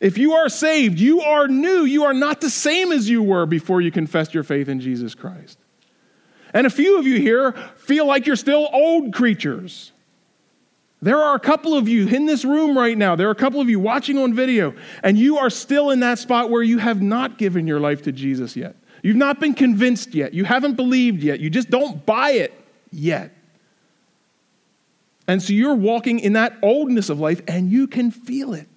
[0.00, 1.84] If you are saved, you are new.
[1.84, 5.14] You are not the same as you were before you confessed your faith in Jesus
[5.14, 5.58] Christ.
[6.54, 9.92] And a few of you here feel like you're still old creatures.
[11.02, 13.60] There are a couple of you in this room right now, there are a couple
[13.60, 17.00] of you watching on video, and you are still in that spot where you have
[17.00, 18.76] not given your life to Jesus yet.
[19.02, 20.34] You've not been convinced yet.
[20.34, 21.40] You haven't believed yet.
[21.40, 22.52] You just don't buy it
[22.90, 23.34] yet.
[25.26, 28.68] And so you're walking in that oldness of life, and you can feel it.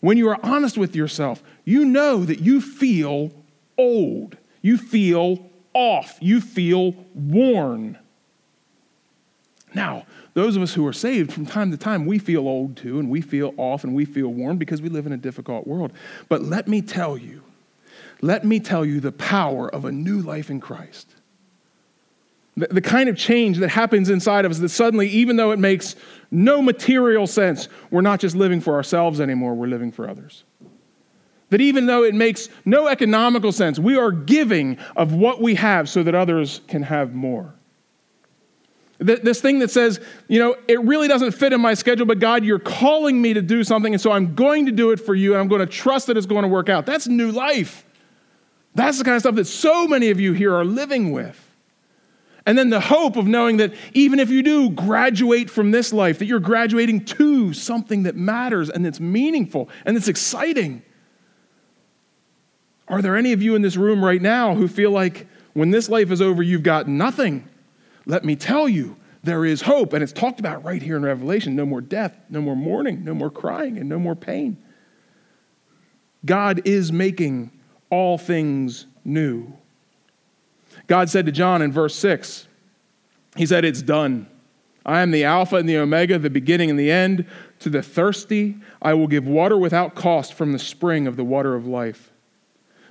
[0.00, 3.32] When you are honest with yourself, you know that you feel
[3.76, 4.36] old.
[4.62, 7.98] You feel off, you feel worn.
[9.74, 12.98] Now, those of us who are saved, from time to time, we feel old too,
[12.98, 15.92] and we feel off, and we feel worn because we live in a difficult world.
[16.28, 17.42] But let me tell you,
[18.20, 21.14] let me tell you the power of a new life in Christ.
[22.58, 25.94] The, kind of change that happens inside of us that suddenly, even though it makes
[26.32, 30.42] no material sense, we're not just living for ourselves anymore, we're living for others.
[31.50, 35.88] That even though it makes no economical sense, we are giving of what we have
[35.88, 37.54] so that others can have more.
[38.98, 42.44] This thing that says, you know, it really doesn't fit in my schedule, but God,
[42.44, 45.34] you're calling me to do something, and so I'm going to do it for you,
[45.34, 46.84] and I'm going to trust that it's going to work out.
[46.84, 47.86] That's new life.
[48.74, 51.47] That's the kind of stuff that so many of you here are living with.
[52.48, 56.18] And then the hope of knowing that even if you do graduate from this life,
[56.18, 60.80] that you're graduating to something that matters and that's meaningful and that's exciting.
[62.88, 65.90] Are there any of you in this room right now who feel like when this
[65.90, 67.46] life is over, you've got nothing?
[68.06, 69.92] Let me tell you, there is hope.
[69.92, 73.12] And it's talked about right here in Revelation no more death, no more mourning, no
[73.12, 74.56] more crying, and no more pain.
[76.24, 77.50] God is making
[77.90, 79.52] all things new.
[80.88, 82.48] God said to John in verse 6,
[83.36, 84.26] He said, It's done.
[84.84, 87.26] I am the Alpha and the Omega, the beginning and the end.
[87.60, 91.54] To the thirsty, I will give water without cost from the spring of the water
[91.54, 92.10] of life.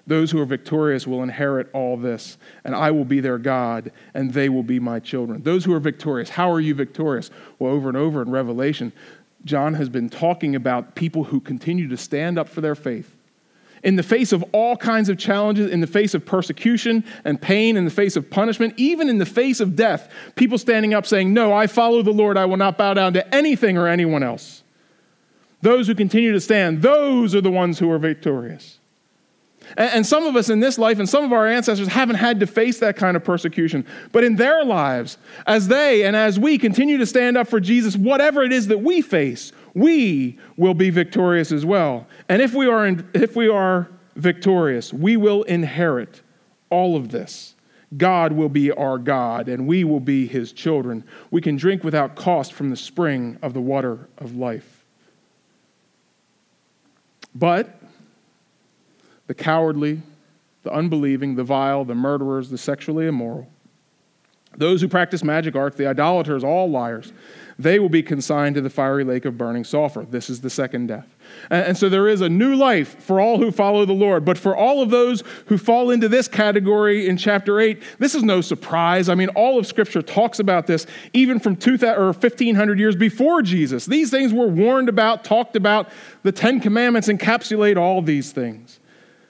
[0.06, 4.32] Those who are victorious will inherit all this, and I will be their God, and
[4.32, 5.42] they will be my children.
[5.42, 7.30] Those who are victorious, how are you victorious?
[7.60, 8.94] Well, over and over in Revelation,
[9.44, 13.17] John has been talking about people who continue to stand up for their faith.
[13.84, 17.78] In the face of all kinds of challenges, in the face of persecution and pain,
[17.78, 21.34] in the face of punishment, even in the face of death, people standing up saying,
[21.34, 22.38] No, I follow the Lord.
[22.38, 24.64] I will not bow down to anything or anyone else.
[25.62, 28.80] Those who continue to stand, those are the ones who are victorious.
[29.76, 32.48] And some of us in this life and some of our ancestors haven't had to
[32.48, 33.86] face that kind of persecution.
[34.12, 37.98] But in their lives, as they and as we continue to stand up for Jesus,
[37.98, 42.08] whatever it is that we face, we will be victorious as well.
[42.30, 46.22] And if we are, in, if we are victorious, we will inherit
[46.70, 47.54] all of this.
[47.96, 51.04] God will be our God, and we will be his children.
[51.32, 54.84] We can drink without cost from the spring of the water of life.
[57.34, 57.80] But
[59.28, 60.02] the cowardly,
[60.64, 63.48] the unbelieving, the vile, the murderers, the sexually immoral,
[64.58, 67.14] those who practice magic arts, the idolaters, all liars,
[67.60, 70.06] they will be consigned to the fiery lake of burning sulfur.
[70.06, 71.08] This is the second death.
[71.50, 74.24] And, so there is a new life for all who follow the Lord.
[74.24, 78.24] But for all of those who fall into this category in chapter 8, this is
[78.24, 79.10] no surprise.
[79.10, 83.42] I mean, all of Scripture talks about this even from 2000 or 1500 years before
[83.42, 83.86] Jesus.
[83.86, 85.90] These things were warned about, talked about.
[86.24, 88.77] The Ten Commandments encapsulate all these things.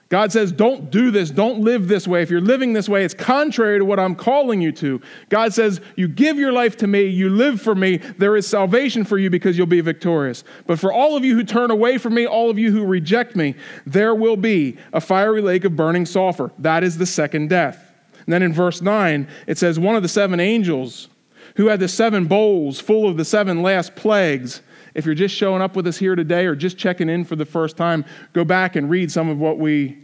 [0.08, 1.30] God says, don't do this.
[1.30, 2.22] Don't live this way.
[2.22, 5.02] If you're living this way, it's contrary to what I'm calling you to.
[5.28, 9.04] God says, you give your life to me, you live for me, there is salvation
[9.04, 10.44] for you because you'll be victorious.
[10.66, 13.36] But for all of you who turn away from me, all of you who reject
[13.36, 16.52] me, there will be a fiery lake of burning sulfur.
[16.58, 17.84] That is the second death.
[18.24, 21.08] And then in verse 9, it says, one of the seven angels
[21.56, 24.62] who had the seven bowls full of the seven last plagues
[24.98, 27.44] if you're just showing up with us here today or just checking in for the
[27.44, 29.96] first time, go back and read some of what we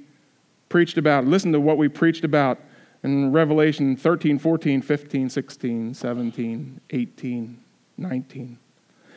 [0.68, 1.26] preached about.
[1.26, 2.60] Listen to what we preached about
[3.02, 7.64] in Revelation 13, 14, 15, 16, 17, 18,
[7.98, 8.58] 19.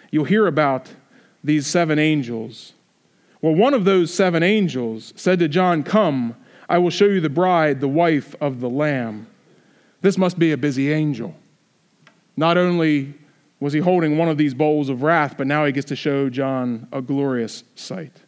[0.09, 0.89] You'll hear about
[1.43, 2.73] these seven angels.
[3.43, 6.35] Well, one of those seven angels said to John, Come,
[6.67, 9.27] I will show you the bride, the wife of the Lamb.
[10.01, 11.35] This must be a busy angel.
[12.35, 13.13] Not only
[13.59, 16.29] was he holding one of these bowls of wrath, but now he gets to show
[16.29, 18.21] John a glorious sight.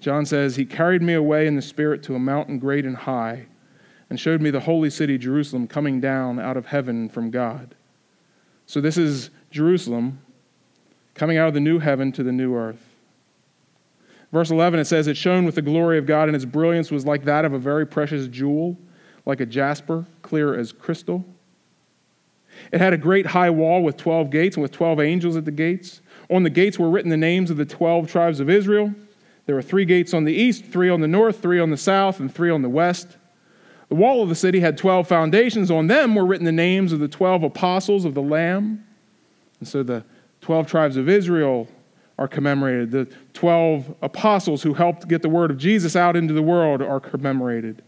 [0.00, 3.46] John says, He carried me away in the Spirit to a mountain great and high,
[4.10, 7.74] and showed me the holy city, Jerusalem, coming down out of heaven from God.
[8.66, 10.18] So this is Jerusalem
[11.14, 12.84] coming out of the new heaven to the new earth.
[14.30, 17.06] Verse 11, it says, It shone with the glory of God, and its brilliance was
[17.06, 18.76] like that of a very precious jewel,
[19.24, 21.24] like a jasper, clear as crystal.
[22.72, 25.50] It had a great high wall with 12 gates and with 12 angels at the
[25.50, 26.00] gates.
[26.30, 28.94] On the gates were written the names of the 12 tribes of Israel.
[29.46, 32.20] There were three gates on the east, three on the north, three on the south,
[32.20, 33.16] and three on the west.
[33.88, 35.70] The wall of the city had 12 foundations.
[35.70, 38.84] On them were written the names of the 12 apostles of the Lamb.
[39.60, 40.04] And so the
[40.40, 41.68] 12 tribes of Israel
[42.18, 42.90] are commemorated.
[42.90, 47.00] The 12 apostles who helped get the word of Jesus out into the world are
[47.00, 47.82] commemorated.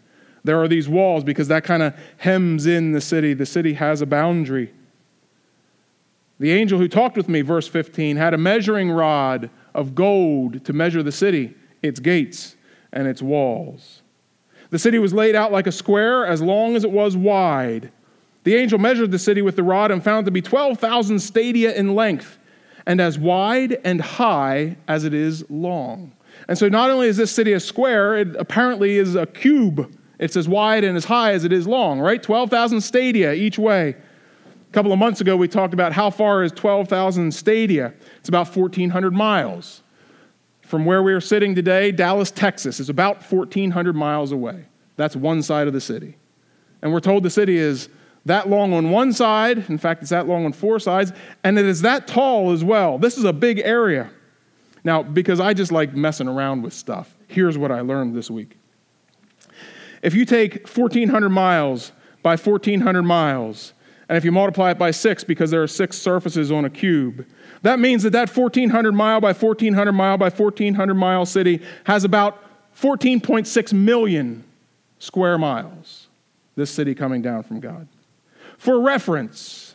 [0.46, 3.34] There are these walls because that kind of hems in the city.
[3.34, 4.72] The city has a boundary.
[6.38, 10.72] The angel who talked with me, verse 15, had a measuring rod of gold to
[10.72, 12.54] measure the city, its gates,
[12.92, 14.02] and its walls.
[14.70, 17.90] The city was laid out like a square as long as it was wide.
[18.44, 21.74] The angel measured the city with the rod and found it to be 12,000 stadia
[21.74, 22.38] in length
[22.86, 26.12] and as wide and high as it is long.
[26.46, 30.36] And so not only is this city a square, it apparently is a cube it's
[30.36, 32.22] as wide and as high as it is long, right?
[32.22, 33.90] 12,000 stadia each way.
[33.90, 37.92] A couple of months ago, we talked about how far is 12,000 stadia.
[38.18, 39.82] It's about 1,400 miles.
[40.62, 44.64] From where we are sitting today, Dallas, Texas, is about 1,400 miles away.
[44.96, 46.16] That's one side of the city.
[46.82, 47.88] And we're told the city is
[48.24, 49.64] that long on one side.
[49.68, 51.12] In fact, it's that long on four sides.
[51.44, 52.98] And it is that tall as well.
[52.98, 54.10] This is a big area.
[54.82, 58.58] Now, because I just like messing around with stuff, here's what I learned this week.
[60.02, 63.72] If you take 1,400 miles by 1,400 miles,
[64.08, 67.26] and if you multiply it by six because there are six surfaces on a cube,
[67.62, 72.42] that means that that 1,400 mile by 1,400 mile by 1,400 mile city has about
[72.76, 74.44] 14.6 million
[74.98, 76.08] square miles.
[76.54, 77.88] This city coming down from God.
[78.58, 79.74] For reference,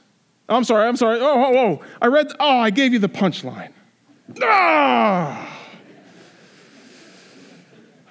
[0.50, 1.20] I'm sorry, I'm sorry.
[1.20, 1.86] Oh, oh, oh.
[2.02, 3.72] I read, oh, I gave you the punchline.
[4.42, 5.58] Ah!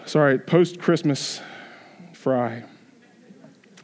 [0.06, 1.40] Sorry, post Christmas
[2.20, 2.64] fry.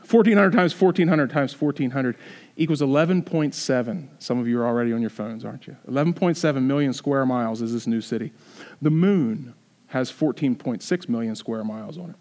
[0.09, 2.17] 1,400 times 1,400 times 1,400
[2.57, 4.09] equals 11.7.
[4.19, 5.77] Some of you are already on your phones, aren't you?
[5.89, 8.33] 11.7 million square miles is this new city.
[8.81, 9.55] The moon
[9.89, 12.17] has 14.6 million square miles on it.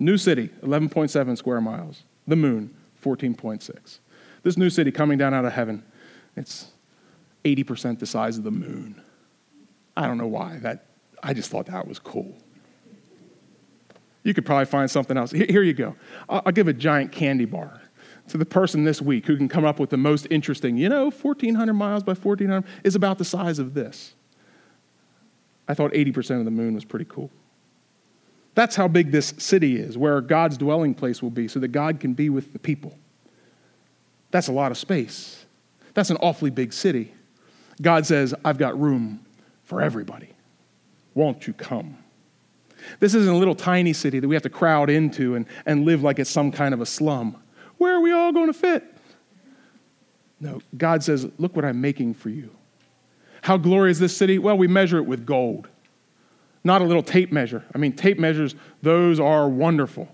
[0.00, 2.02] New city, 11.7 square miles.
[2.26, 3.98] The moon, 14.6.
[4.42, 5.84] This new city coming down out of heaven,
[6.36, 6.72] it's
[7.44, 9.00] 80% the size of the moon.
[9.96, 10.58] I don't know why.
[10.58, 10.86] That,
[11.22, 12.36] I just thought that was cool.
[14.24, 15.30] You could probably find something else.
[15.30, 15.94] Here you go.
[16.28, 17.80] I'll give a giant candy bar
[18.28, 21.10] to the person this week who can come up with the most interesting, you know,
[21.10, 24.14] 1,400 miles by 1,400 is about the size of this.
[25.68, 27.30] I thought 80% of the moon was pretty cool.
[28.54, 32.00] That's how big this city is, where God's dwelling place will be, so that God
[32.00, 32.96] can be with the people.
[34.30, 35.44] That's a lot of space.
[35.92, 37.12] That's an awfully big city.
[37.82, 39.24] God says, I've got room
[39.64, 40.30] for everybody.
[41.14, 41.98] Won't you come?
[43.00, 46.02] This isn't a little tiny city that we have to crowd into and, and live
[46.02, 47.36] like it's some kind of a slum.
[47.78, 48.84] Where are we all going to fit?
[50.40, 52.50] No, God says, Look what I'm making for you.
[53.42, 54.38] How glorious is this city?
[54.38, 55.68] Well, we measure it with gold,
[56.64, 57.64] not a little tape measure.
[57.74, 60.08] I mean, tape measures, those are wonderful.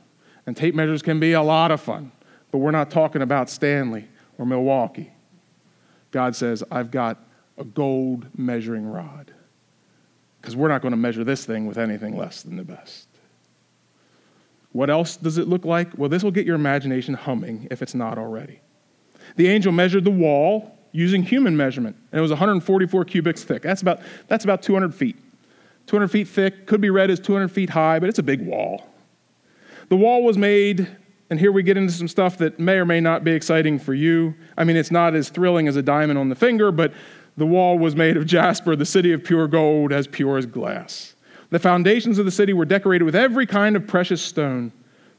[0.47, 2.11] And tape measures can be a lot of fun,
[2.51, 5.13] but we're not talking about Stanley or Milwaukee.
[6.11, 7.19] God says, I've got
[7.57, 9.33] a gold measuring rod
[10.41, 13.07] because we're not going to measure this thing with anything less than the best.
[14.73, 15.89] What else does it look like?
[15.99, 18.61] Well, this will get your imagination humming if it's not already.
[19.37, 23.63] The angel measured the wall using human measurement, and it was 144 cubits thick.
[23.63, 25.17] That's about, that's about 200 feet.
[25.87, 28.87] 200 feet thick, could be read as 200 feet high, but it's a big wall.
[29.89, 30.89] The wall was made,
[31.31, 33.95] and here we get into some stuff that may or may not be exciting for
[33.95, 34.35] you.
[34.57, 36.93] I mean, it's not as thrilling as a diamond on the finger, but
[37.41, 41.15] the wall was made of jasper, the city of pure gold, as pure as glass.
[41.49, 44.73] The foundations of the city were decorated with every kind of precious stone.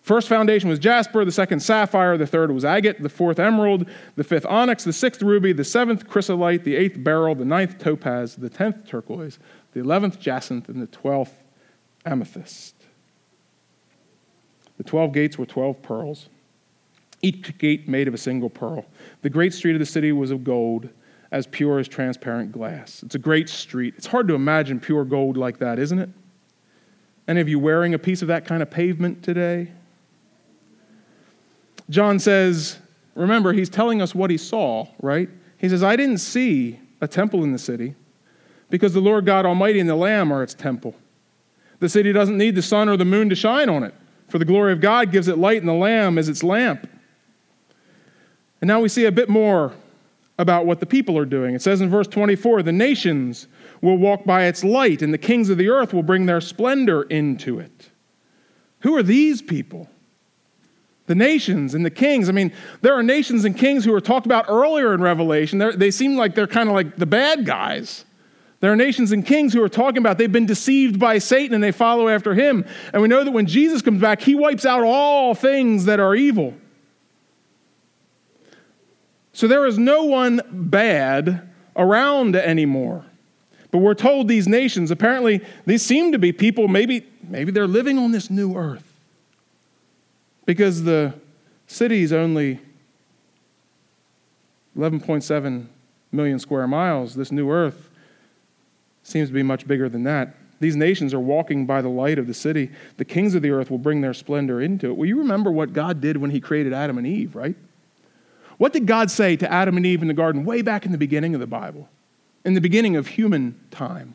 [0.03, 4.23] First foundation was jasper, the second sapphire, the third was agate, the fourth emerald, the
[4.23, 8.49] fifth onyx, the sixth ruby, the seventh chrysolite, the eighth beryl, the ninth topaz, the
[8.49, 9.39] tenth turquoise,
[9.73, 11.35] the eleventh jacinth, and the twelfth
[12.05, 12.75] amethyst.
[14.77, 16.29] The twelve gates were twelve pearls,
[17.23, 18.85] each gate made of a single pearl.
[19.23, 20.89] The great street of the city was of gold
[21.31, 23.03] as pure as transparent glass.
[23.03, 23.93] It's a great street.
[23.97, 26.09] It's hard to imagine pure gold like that, isn't it?
[27.27, 29.71] Any of you wearing a piece of that kind of pavement today?
[31.89, 32.79] John says,
[33.15, 35.29] remember, he's telling us what he saw, right?
[35.57, 37.95] He says, I didn't see a temple in the city
[38.69, 40.95] because the Lord God Almighty and the Lamb are its temple.
[41.79, 43.93] The city doesn't need the sun or the moon to shine on it,
[44.27, 46.89] for the glory of God gives it light, and the Lamb is its lamp.
[48.61, 49.73] And now we see a bit more
[50.41, 51.53] about what the people are doing.
[51.53, 53.47] It says in verse 24 the nations
[53.81, 57.03] will walk by its light, and the kings of the earth will bring their splendor
[57.03, 57.89] into it.
[58.79, 59.87] Who are these people?
[61.05, 62.29] The nations and the kings.
[62.29, 65.59] I mean, there are nations and kings who are talked about earlier in Revelation.
[65.59, 68.05] They're, they seem like they're kind of like the bad guys.
[68.61, 71.63] There are nations and kings who are talking about they've been deceived by Satan and
[71.63, 72.65] they follow after him.
[72.93, 76.15] And we know that when Jesus comes back, he wipes out all things that are
[76.15, 76.53] evil.
[79.41, 83.03] So there is no one bad around anymore.
[83.71, 87.97] But we're told these nations, apparently, these seem to be people, maybe, maybe they're living
[87.97, 88.93] on this new earth.
[90.45, 91.15] Because the
[91.65, 92.59] city is only
[94.77, 95.65] 11.7
[96.11, 97.15] million square miles.
[97.15, 97.89] This new earth
[99.01, 100.35] seems to be much bigger than that.
[100.59, 102.69] These nations are walking by the light of the city.
[102.97, 104.97] The kings of the earth will bring their splendor into it.
[104.97, 107.55] Well, you remember what God did when He created Adam and Eve, right?
[108.61, 110.97] What did God say to Adam and Eve in the garden way back in the
[110.99, 111.89] beginning of the Bible,
[112.45, 114.13] in the beginning of human time?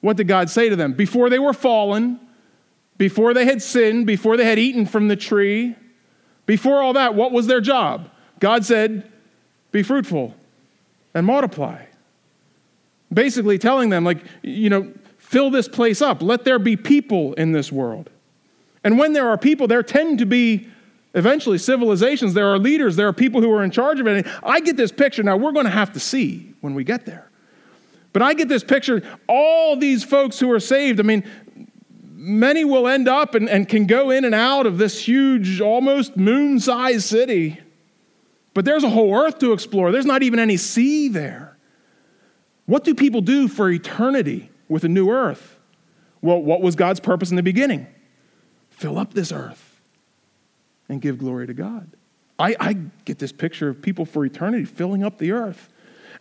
[0.00, 0.92] What did God say to them?
[0.92, 2.20] Before they were fallen,
[2.98, 5.74] before they had sinned, before they had eaten from the tree,
[6.46, 8.08] before all that, what was their job?
[8.38, 9.10] God said,
[9.72, 10.36] Be fruitful
[11.12, 11.84] and multiply.
[13.12, 16.22] Basically, telling them, like, you know, fill this place up.
[16.22, 18.08] Let there be people in this world.
[18.84, 20.68] And when there are people, there tend to be
[21.14, 24.26] Eventually, civilizations, there are leaders, there are people who are in charge of it.
[24.42, 25.22] I get this picture.
[25.22, 27.28] Now, we're going to have to see when we get there.
[28.12, 31.00] But I get this picture all these folks who are saved.
[31.00, 31.28] I mean,
[32.12, 36.16] many will end up and, and can go in and out of this huge, almost
[36.16, 37.60] moon sized city.
[38.54, 39.92] But there's a whole earth to explore.
[39.92, 41.56] There's not even any sea there.
[42.66, 45.56] What do people do for eternity with a new earth?
[46.20, 47.88] Well, what was God's purpose in the beginning?
[48.70, 49.69] Fill up this earth
[50.90, 51.88] and give glory to God.
[52.38, 52.72] I, I
[53.04, 55.70] get this picture of people for eternity filling up the earth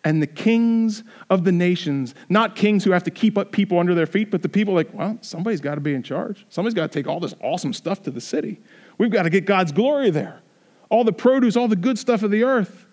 [0.03, 3.95] and the kings of the nations, not kings who have to keep up people under
[3.95, 6.45] their feet, but the people like, well, somebody's got to be in charge.
[6.49, 8.61] Somebody's got to take all this awesome stuff to the city.
[8.97, 10.41] We've got to get God's glory there.
[10.89, 12.85] All the produce, all the good stuff of the earth.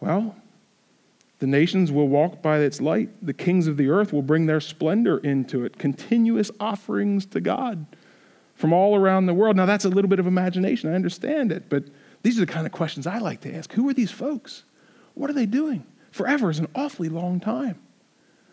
[0.00, 0.34] Well,
[1.38, 3.10] the nations will walk by its light.
[3.24, 5.78] The kings of the earth will bring their splendor into it.
[5.78, 7.86] Continuous offerings to God
[8.60, 9.56] from all around the world.
[9.56, 10.92] Now, that's a little bit of imagination.
[10.92, 11.70] I understand it.
[11.70, 11.84] But
[12.22, 13.72] these are the kind of questions I like to ask.
[13.72, 14.64] Who are these folks?
[15.14, 15.86] What are they doing?
[16.10, 17.80] Forever is an awfully long time.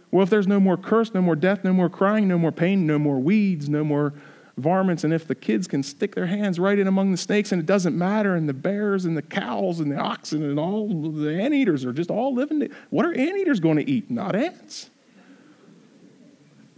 [0.09, 2.87] Well, if there's no more curse, no more death, no more crying, no more pain,
[2.87, 4.13] no more weeds, no more
[4.55, 7.59] varmints, and if the kids can stick their hands right in among the snakes and
[7.61, 11.39] it doesn't matter, and the bears and the cows and the oxen and all the
[11.39, 14.09] anteaters are just all living, what are anteaters going to eat?
[14.09, 14.89] Not ants.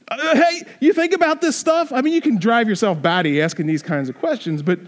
[0.09, 1.91] Uh, hey, you think about this stuff?
[1.91, 4.79] I mean, you can drive yourself batty asking these kinds of questions, but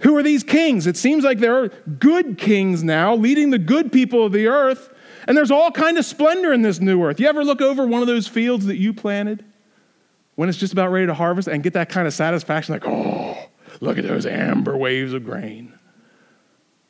[0.00, 0.86] who are these kings?
[0.86, 4.92] It seems like there are good kings now leading the good people of the earth,
[5.26, 7.18] and there's all kind of splendor in this new earth.
[7.18, 9.44] You ever look over one of those fields that you planted
[10.34, 13.48] when it's just about ready to harvest and get that kind of satisfaction like, "Oh,
[13.80, 15.72] look at those amber waves of grain."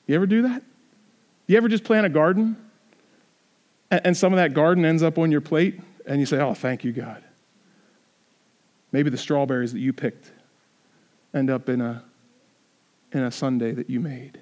[0.06, 0.62] You ever do that?
[1.46, 2.56] You ever just plant a garden
[3.90, 6.84] and some of that garden ends up on your plate and you say, "Oh, thank
[6.84, 7.22] you, God."
[8.94, 10.30] Maybe the strawberries that you picked
[11.34, 12.04] end up in a
[13.10, 14.38] in a sundae that you made.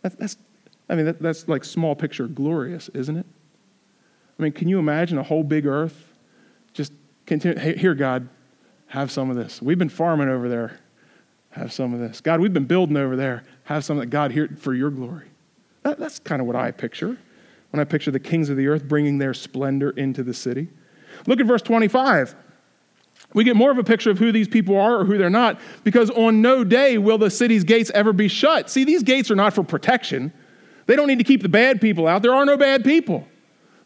[0.00, 0.36] That's, that's
[0.88, 3.26] I mean, that, that's like small picture glorious, isn't it?
[4.38, 6.14] I mean, can you imagine a whole big earth
[6.72, 6.94] just
[7.26, 7.58] continue?
[7.58, 8.26] Hey, here, God,
[8.86, 9.60] have some of this.
[9.60, 10.80] We've been farming over there.
[11.50, 12.22] Have some of this.
[12.22, 13.44] God, we've been building over there.
[13.64, 14.06] Have some of that.
[14.06, 15.28] God, here for your glory.
[15.82, 17.18] That, that's kind of what I picture
[17.68, 20.68] when I picture the kings of the earth bringing their splendor into the city.
[21.26, 22.34] Look at verse 25
[23.36, 25.60] we get more of a picture of who these people are or who they're not
[25.84, 28.70] because on no day will the city's gates ever be shut.
[28.70, 30.32] See, these gates are not for protection.
[30.86, 32.22] They don't need to keep the bad people out.
[32.22, 33.28] There are no bad people.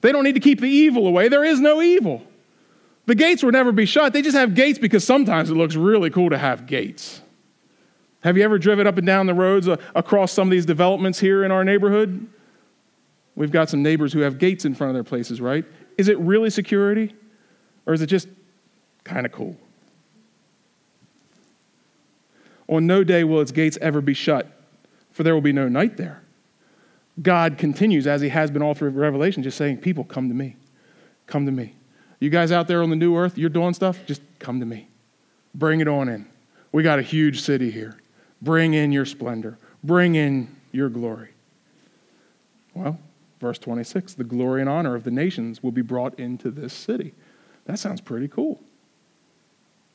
[0.03, 1.28] They don't need to keep the evil away.
[1.28, 2.22] There is no evil.
[3.07, 4.12] The gates will never be shut.
[4.12, 7.20] They just have gates because sometimes it looks really cool to have gates.
[8.20, 11.18] Have you ever driven up and down the roads uh, across some of these developments
[11.18, 12.24] here in our neighborhood?
[13.34, 15.64] We've got some neighbors who have gates in front of their places, right?
[15.98, 17.16] Is it really security?
[17.86, 18.28] Or is it just
[19.11, 19.56] Kind of cool.
[22.68, 24.46] On no day will its gates ever be shut,
[25.11, 26.22] for there will be no night there.
[27.20, 30.54] God continues, as he has been all through Revelation, just saying, People, come to me.
[31.26, 31.74] Come to me.
[32.20, 34.86] You guys out there on the new earth, you're doing stuff, just come to me.
[35.56, 36.24] Bring it on in.
[36.70, 37.98] We got a huge city here.
[38.40, 41.30] Bring in your splendor, bring in your glory.
[42.74, 42.96] Well,
[43.40, 47.12] verse 26 the glory and honor of the nations will be brought into this city.
[47.64, 48.61] That sounds pretty cool.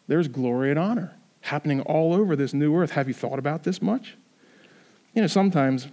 [0.07, 2.91] There's glory and honor happening all over this new earth.
[2.91, 4.15] Have you thought about this much?
[5.13, 5.87] You know, sometimes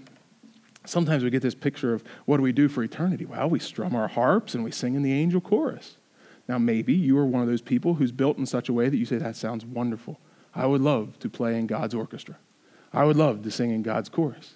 [0.85, 3.25] sometimes we get this picture of what do we do for eternity?
[3.25, 5.97] Well, we strum our harps and we sing in the angel chorus.
[6.49, 8.97] Now, maybe you are one of those people who's built in such a way that
[8.97, 10.19] you say, that sounds wonderful.
[10.55, 12.37] I would love to play in God's orchestra.
[12.93, 14.55] I would love to sing in God's chorus.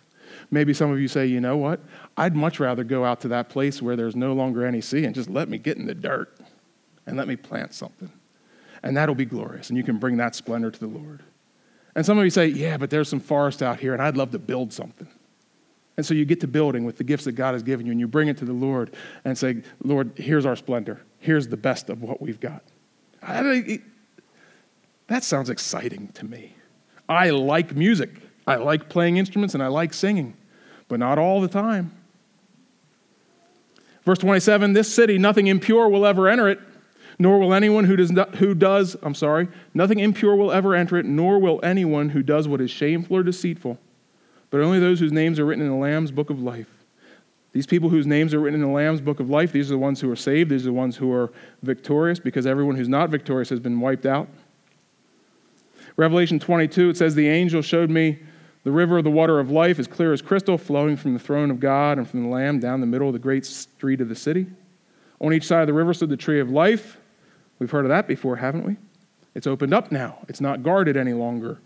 [0.51, 1.79] Maybe some of you say, you know what?
[2.17, 5.15] I'd much rather go out to that place where there's no longer any sea and
[5.15, 6.37] just let me get in the dirt
[7.07, 8.11] and let me plant something
[8.83, 11.23] and that'll be glorious, and you can bring that splendor to the Lord.
[11.95, 14.31] And some of you say, Yeah, but there's some forest out here, and I'd love
[14.33, 15.09] to build something.
[15.97, 18.01] And so you get to building with the gifts that God has given you, and
[18.01, 21.01] you bring it to the Lord and say, Lord, here's our splendor.
[21.21, 22.63] Here's the best of what we've got.
[23.23, 23.81] I,
[25.07, 26.55] that sounds exciting to me.
[27.09, 28.11] I like music.
[28.47, 30.37] I like playing instruments and I like singing,
[30.89, 31.93] but not all the time.
[34.05, 36.61] Verse 27 This city, nothing impure will ever enter it
[37.19, 40.97] nor will anyone who does, not, who does, I'm sorry, nothing impure will ever enter
[40.99, 43.79] it, nor will anyone who does what is shameful or deceitful,
[44.51, 46.69] but only those whose names are written in the Lamb's book of life.
[47.53, 49.79] These people whose names are written in the Lamb's book of life, these are the
[49.79, 53.09] ones who are saved, these are the ones who are victorious, because everyone who's not
[53.09, 54.29] victorious has been wiped out.
[55.97, 58.19] Revelation 22, it says, The angel showed me
[58.65, 61.51] the river of the water of life, as clear as crystal, flowing from the throne
[61.51, 64.15] of God and from the Lamb down the middle of the great street of the
[64.15, 64.47] city.
[65.23, 66.99] On each side of the river stood the tree of life
[67.59, 68.77] We've heard of that before, haven't we?
[69.35, 71.59] It's opened up now, it's not guarded any longer.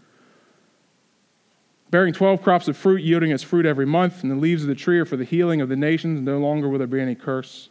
[1.90, 4.74] Bearing 12 crops of fruit, yielding its fruit every month, and the leaves of the
[4.76, 6.20] tree are for the healing of the nations.
[6.20, 7.68] No longer will there be any curse.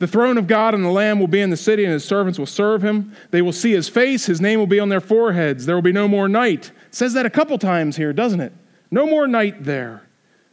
[0.00, 2.38] The throne of God and the Lamb will be in the city, and his servants
[2.38, 3.14] will serve him.
[3.30, 5.66] They will see his face, his name will be on their foreheads.
[5.66, 6.72] There will be no more night.
[6.88, 8.52] It says that a couple times here, doesn't it?
[8.90, 10.02] No more night there.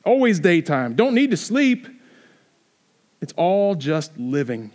[0.05, 0.95] Always daytime.
[0.95, 1.87] Don't need to sleep.
[3.21, 4.71] It's all just living.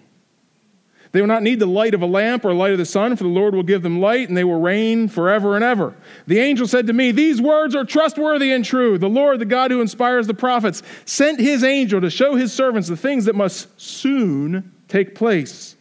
[1.13, 3.25] They will not need the light of a lamp or light of the sun, for
[3.25, 5.95] the Lord will give them light, and they will reign forever and ever.
[6.27, 8.97] The angel said to me, These words are trustworthy and true.
[8.97, 12.89] The Lord, the God who inspires the prophets, sent his angel to show his servants
[12.89, 15.77] the things that must soon take place.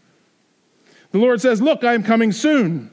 [1.11, 2.91] The Lord says, Look, I am coming soon.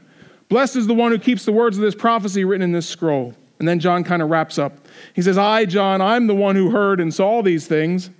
[0.48, 3.34] Blessed is the one who keeps the words of this prophecy written in this scroll.
[3.58, 4.86] And then John kind of wraps up.
[5.14, 8.10] He says, I, John, I'm the one who heard and saw these things.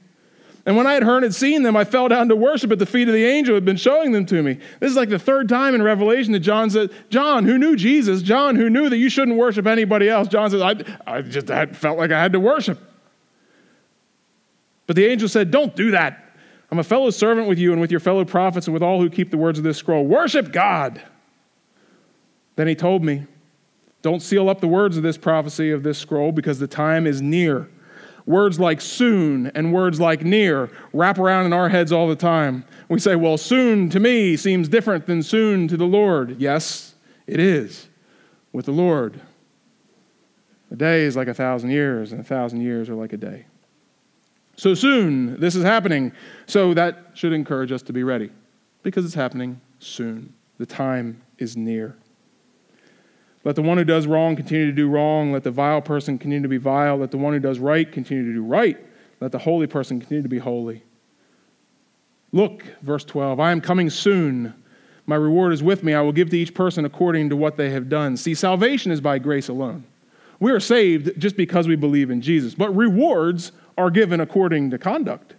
[0.67, 2.87] And when I had heard and seen them, I fell down to worship at the
[2.87, 4.59] feet of the angel who had been showing them to me.
[4.81, 8.21] This is like the third time in Revelation that John said, John, who knew Jesus,
[8.21, 10.75] John, who knew that you shouldn't worship anybody else, John says, I,
[11.07, 12.79] I just had, felt like I had to worship.
[14.87, 16.25] But the angel said, Don't do that.
[16.71, 19.09] I'm a fellow servant with you and with your fellow prophets and with all who
[19.09, 20.05] keep the words of this scroll.
[20.05, 21.03] Worship God.
[22.57, 23.27] Then he told me,
[24.03, 27.23] Don't seal up the words of this prophecy of this scroll because the time is
[27.23, 27.71] near.
[28.29, 32.63] Words like soon and words like near wrap around in our heads all the time.
[32.91, 36.39] We say, well, soon to me seems different than soon to the Lord.
[36.39, 36.95] Yes,
[37.27, 37.89] it is
[38.53, 39.19] with the Lord.
[40.71, 43.47] A day is like a thousand years, and a thousand years are like a day.
[44.57, 46.13] So soon, this is happening.
[46.47, 48.31] So that should encourage us to be ready
[48.83, 50.35] because it's happening soon.
[50.59, 51.97] The time is near.
[53.45, 55.33] Let the one who does wrong continue to do wrong.
[55.33, 56.97] Let the vile person continue to be vile.
[56.97, 58.79] Let the one who does right continue to do right.
[59.21, 60.83] Let the holy person continue to be holy.
[62.33, 64.55] Look, verse 12, I am coming soon.
[65.07, 65.95] My reward is with me.
[65.95, 68.17] I will give to each person according to what they have done.
[68.17, 69.85] See, salvation is by grace alone.
[70.41, 74.79] We are saved just because we believe in Jesus, but rewards are given according to
[74.79, 75.35] conduct.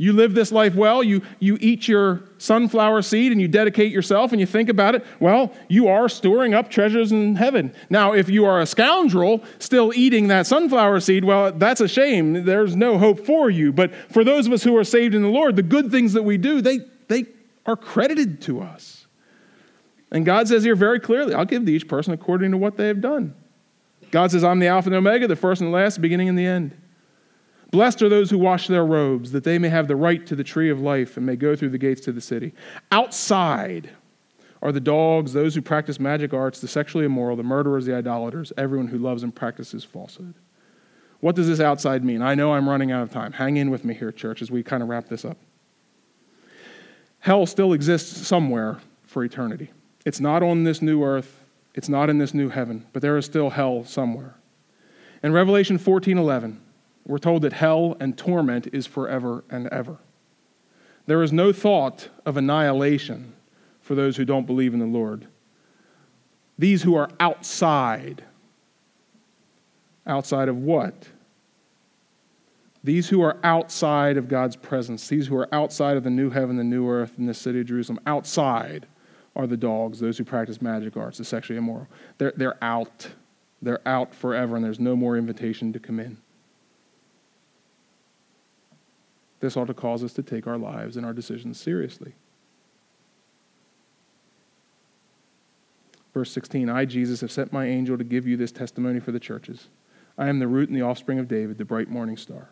[0.00, 4.32] You live this life well, you, you eat your sunflower seed and you dedicate yourself
[4.32, 7.74] and you think about it, well, you are storing up treasures in heaven.
[7.90, 12.46] Now, if you are a scoundrel still eating that sunflower seed, well, that's a shame.
[12.46, 13.74] There's no hope for you.
[13.74, 16.22] But for those of us who are saved in the Lord, the good things that
[16.22, 16.78] we do, they,
[17.08, 17.26] they
[17.66, 19.06] are credited to us.
[20.10, 22.86] And God says here very clearly, I'll give to each person according to what they
[22.86, 23.34] have done.
[24.10, 26.38] God says, I'm the Alpha and Omega, the first and the last, the beginning and
[26.38, 26.79] the end.
[27.70, 30.42] Blessed are those who wash their robes, that they may have the right to the
[30.42, 32.52] tree of life and may go through the gates to the city.
[32.90, 33.90] Outside
[34.62, 38.52] are the dogs, those who practice magic arts, the sexually immoral, the murderers, the idolaters,
[38.58, 40.34] everyone who loves and practices falsehood.
[41.20, 42.22] What does this outside mean?
[42.22, 43.32] I know I'm running out of time.
[43.32, 45.36] Hang in with me here, church, as we kind of wrap this up.
[47.20, 49.70] Hell still exists somewhere for eternity.
[50.04, 51.44] It's not on this new earth,
[51.74, 54.34] it's not in this new heaven, but there is still hell somewhere.
[55.22, 56.60] In Revelation 14 11,
[57.06, 59.98] we're told that hell and torment is forever and ever.
[61.06, 63.34] There is no thought of annihilation
[63.80, 65.26] for those who don't believe in the Lord.
[66.58, 68.22] These who are outside,
[70.06, 71.08] outside of what?
[72.84, 76.56] These who are outside of God's presence, these who are outside of the new heaven,
[76.56, 78.86] the new earth, and the city of Jerusalem, outside
[79.36, 81.88] are the dogs, those who practice magic arts, the sexually immoral.
[82.18, 83.08] They're, they're out.
[83.62, 86.16] They're out forever, and there's no more invitation to come in.
[89.40, 92.12] This ought to cause us to take our lives and our decisions seriously.
[96.12, 99.20] Verse 16 I, Jesus, have sent my angel to give you this testimony for the
[99.20, 99.68] churches.
[100.18, 102.48] I am the root and the offspring of David, the bright morning star.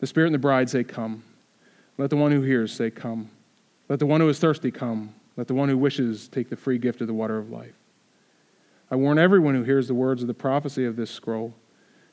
[0.00, 1.22] The Spirit and the bride say, Come.
[1.98, 3.30] Let the one who hears say, Come.
[3.88, 5.14] Let the one who is thirsty come.
[5.36, 7.74] Let the one who wishes take the free gift of the water of life.
[8.90, 11.54] I warn everyone who hears the words of the prophecy of this scroll.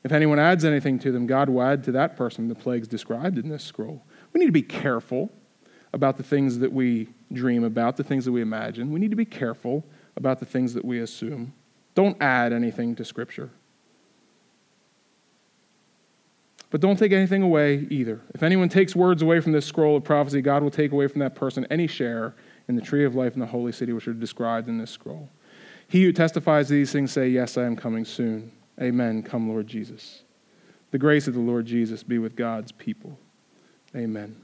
[0.02, 3.38] If anyone adds anything to them, God will add to that person the plagues described
[3.38, 4.02] in this scroll.
[4.32, 5.30] We need to be careful
[5.92, 8.92] about the things that we dream about, the things that we imagine.
[8.92, 9.84] We need to be careful
[10.16, 11.52] about the things that we assume.
[11.94, 13.50] Don't add anything to Scripture.
[16.70, 18.20] But don't take anything away either.
[18.32, 21.18] If anyone takes words away from this scroll of prophecy, God will take away from
[21.18, 22.34] that person any share
[22.68, 25.28] in the tree of life in the holy city, which are described in this scroll.
[25.88, 28.52] He who testifies to these things say, Yes, I am coming soon.
[28.80, 29.22] Amen.
[29.22, 30.22] Come, Lord Jesus.
[30.90, 33.18] The grace of the Lord Jesus be with God's people.
[33.94, 34.36] Amen.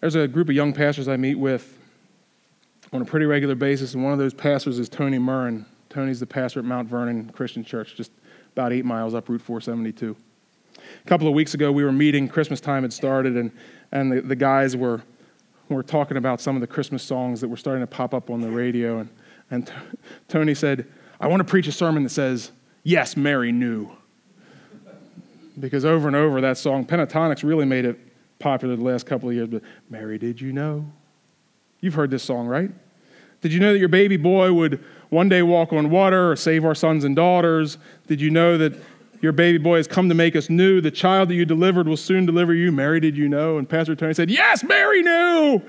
[0.00, 1.78] There's a group of young pastors I meet with
[2.92, 5.66] on a pretty regular basis, and one of those pastors is Tony Murrin.
[5.90, 8.12] Tony's the pastor at Mount Vernon Christian Church, just
[8.52, 10.16] about eight miles up Route 472.
[10.76, 13.50] A couple of weeks ago, we were meeting, Christmas time had started, and,
[13.92, 15.02] and the, the guys were,
[15.68, 18.40] were talking about some of the Christmas songs that were starting to pop up on
[18.40, 19.00] the radio.
[19.00, 19.10] And
[19.50, 19.72] and t-
[20.28, 20.86] Tony said,
[21.20, 23.90] I want to preach a sermon that says, Yes, Mary knew.
[25.58, 27.98] Because over and over, that song, Pentatonix really made it
[28.38, 29.48] popular the last couple of years.
[29.48, 30.90] But Mary, did you know?
[31.80, 32.70] You've heard this song, right?
[33.40, 36.64] Did you know that your baby boy would one day walk on water or save
[36.64, 37.78] our sons and daughters?
[38.06, 38.74] Did you know that
[39.20, 40.80] your baby boy has come to make us new?
[40.80, 42.70] The child that you delivered will soon deliver you.
[42.72, 43.58] Mary, did you know?
[43.58, 45.62] And Pastor Tony said, Yes, Mary knew.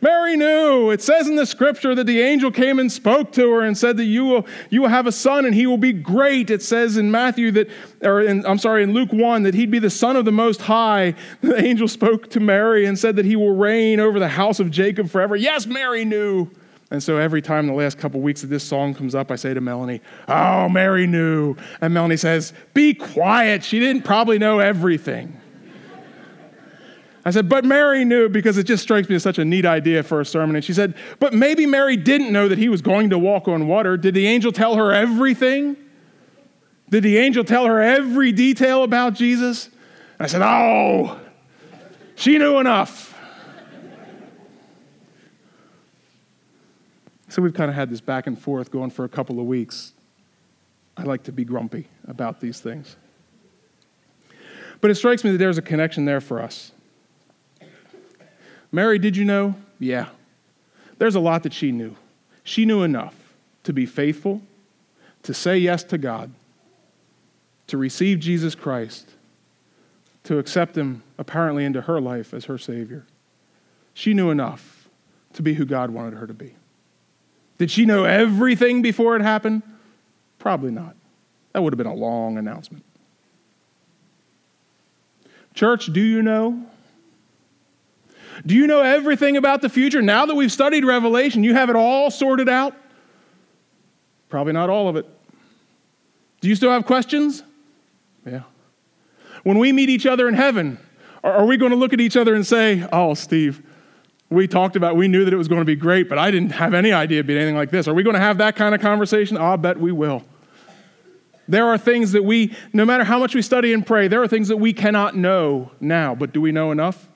[0.00, 0.90] Mary knew.
[0.90, 3.96] It says in the scripture that the angel came and spoke to her and said
[3.96, 6.50] that you will, you will have a son and he will be great.
[6.50, 7.68] It says in Matthew that,
[8.02, 10.60] or in, I'm sorry, in Luke 1, that he'd be the son of the Most
[10.62, 11.14] High.
[11.40, 14.70] The angel spoke to Mary and said that he will reign over the house of
[14.70, 15.34] Jacob forever.
[15.34, 16.50] Yes, Mary knew.
[16.90, 19.52] And so every time the last couple weeks that this song comes up, I say
[19.52, 21.54] to Melanie, Oh, Mary knew.
[21.80, 23.62] And Melanie says, Be quiet.
[23.62, 25.38] She didn't probably know everything.
[27.24, 30.02] I said, but Mary knew because it just strikes me as such a neat idea
[30.02, 30.56] for a sermon.
[30.56, 33.66] And she said, but maybe Mary didn't know that he was going to walk on
[33.66, 33.96] water.
[33.96, 35.76] Did the angel tell her everything?
[36.90, 39.68] Did the angel tell her every detail about Jesus?
[40.18, 41.20] I said, oh,
[42.14, 43.14] she knew enough.
[47.28, 49.92] so we've kind of had this back and forth going for a couple of weeks.
[50.96, 52.96] I like to be grumpy about these things.
[54.80, 56.72] But it strikes me that there's a connection there for us.
[58.70, 59.54] Mary, did you know?
[59.78, 60.08] Yeah.
[60.98, 61.96] There's a lot that she knew.
[62.44, 63.14] She knew enough
[63.64, 64.42] to be faithful,
[65.22, 66.30] to say yes to God,
[67.66, 69.08] to receive Jesus Christ,
[70.24, 73.04] to accept Him apparently into her life as her Savior.
[73.94, 74.88] She knew enough
[75.34, 76.54] to be who God wanted her to be.
[77.58, 79.62] Did she know everything before it happened?
[80.38, 80.94] Probably not.
[81.52, 82.84] That would have been a long announcement.
[85.54, 86.64] Church, do you know?
[88.46, 90.02] Do you know everything about the future?
[90.02, 92.74] Now that we've studied Revelation, you have it all sorted out?
[94.28, 95.06] Probably not all of it.
[96.40, 97.42] Do you still have questions?
[98.24, 98.42] Yeah.
[99.42, 100.78] When we meet each other in heaven,
[101.24, 103.62] are we going to look at each other and say, Oh, Steve,
[104.30, 106.50] we talked about, we knew that it was going to be great, but I didn't
[106.50, 107.88] have any idea it'd be anything like this.
[107.88, 109.36] Are we going to have that kind of conversation?
[109.36, 110.22] I'll bet we will.
[111.48, 114.28] There are things that we, no matter how much we study and pray, there are
[114.28, 117.07] things that we cannot know now, but do we know enough?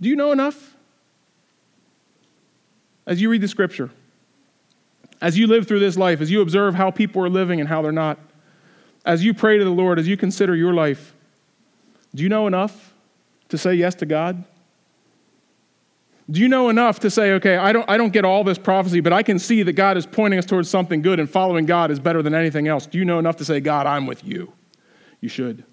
[0.00, 0.74] Do you know enough?
[3.06, 3.90] As you read the scripture,
[5.20, 7.82] as you live through this life, as you observe how people are living and how
[7.82, 8.18] they're not,
[9.04, 11.14] as you pray to the Lord, as you consider your life,
[12.14, 12.94] do you know enough
[13.50, 14.44] to say yes to God?
[16.30, 19.00] Do you know enough to say, okay, I don't, I don't get all this prophecy,
[19.00, 21.90] but I can see that God is pointing us towards something good and following God
[21.90, 22.86] is better than anything else?
[22.86, 24.52] Do you know enough to say, God, I'm with you?
[25.20, 25.64] You should.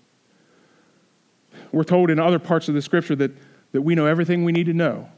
[1.71, 3.31] We're told in other parts of the scripture that,
[3.71, 5.09] that we know everything we need to know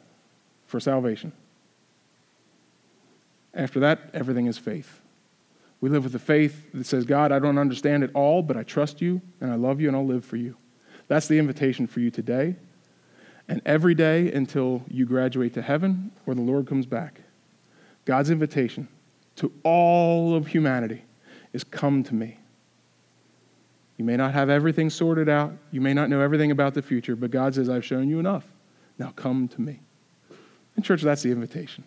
[0.65, 1.31] for salvation.
[3.53, 5.01] After that, everything is faith.
[5.81, 8.63] We live with a faith that says, God, I don't understand it all, but I
[8.63, 10.55] trust you and I love you and I'll live for you.
[11.07, 12.55] That's the invitation for you today
[13.47, 17.21] and every day until you graduate to heaven or the Lord comes back.
[18.05, 18.87] God's invitation
[19.35, 21.03] to all of humanity
[21.51, 22.37] is come to me.
[24.03, 27.15] You may not have everything sorted out, you may not know everything about the future,
[27.15, 28.43] but God says, I've shown you enough.
[28.99, 29.79] Now come to me.
[30.75, 31.85] In church, that's the invitation.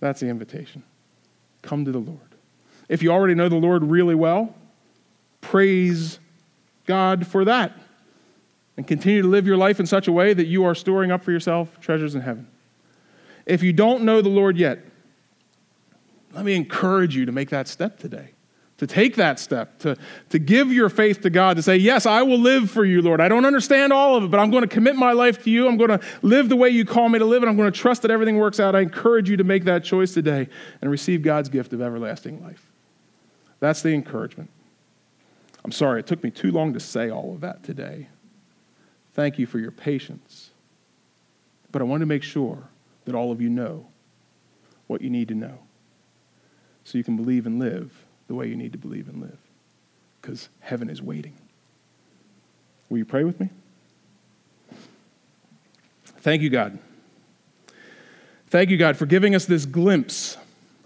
[0.00, 0.82] That's the invitation.
[1.62, 2.34] Come to the Lord.
[2.88, 4.52] If you already know the Lord really well,
[5.42, 6.18] praise
[6.86, 7.78] God for that
[8.76, 11.22] and continue to live your life in such a way that you are storing up
[11.22, 12.48] for yourself treasures in heaven.
[13.46, 14.80] If you don't know the Lord yet,
[16.32, 18.30] let me encourage you to make that step today,
[18.78, 19.96] to take that step, to,
[20.30, 23.20] to give your faith to God, to say, Yes, I will live for you, Lord.
[23.20, 25.68] I don't understand all of it, but I'm going to commit my life to you.
[25.68, 27.78] I'm going to live the way you call me to live, and I'm going to
[27.78, 28.74] trust that everything works out.
[28.74, 30.48] I encourage you to make that choice today
[30.80, 32.64] and receive God's gift of everlasting life.
[33.60, 34.50] That's the encouragement.
[35.64, 38.08] I'm sorry, it took me too long to say all of that today.
[39.14, 40.50] Thank you for your patience.
[41.72, 42.62] But I want to make sure
[43.04, 43.88] that all of you know
[44.86, 45.58] what you need to know
[46.84, 49.38] so you can believe and live the way you need to believe and live
[50.20, 51.34] because heaven is waiting.
[52.88, 53.48] Will you pray with me?
[56.04, 56.78] Thank you, God.
[58.48, 60.36] Thank you, God, for giving us this glimpse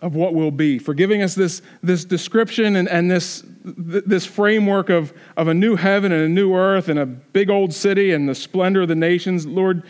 [0.00, 4.90] of what will be, for giving us this, this description and, and this, this framework
[4.90, 8.28] of, of a new heaven and a new earth and a big old city and
[8.28, 9.46] the splendor of the nations.
[9.46, 9.84] Lord,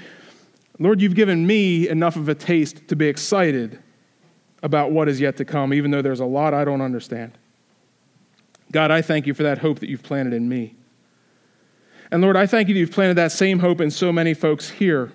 [0.79, 3.79] Lord, you've given me enough of a taste to be excited
[4.63, 7.33] about what is yet to come, even though there's a lot I don't understand.
[8.73, 10.75] God, I thank you for that hope that you've planted in me.
[12.11, 14.69] And Lord, I thank you that you've planted that same hope in so many folks
[14.69, 15.13] here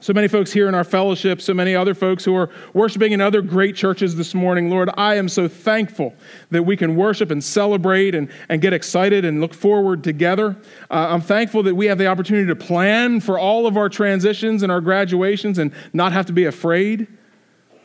[0.00, 3.20] so many folks here in our fellowship, so many other folks who are worshiping in
[3.20, 4.68] other great churches this morning.
[4.68, 6.14] Lord, I am so thankful
[6.50, 10.56] that we can worship and celebrate and, and get excited and look forward together.
[10.90, 14.62] Uh, I'm thankful that we have the opportunity to plan for all of our transitions
[14.62, 17.06] and our graduations and not have to be afraid.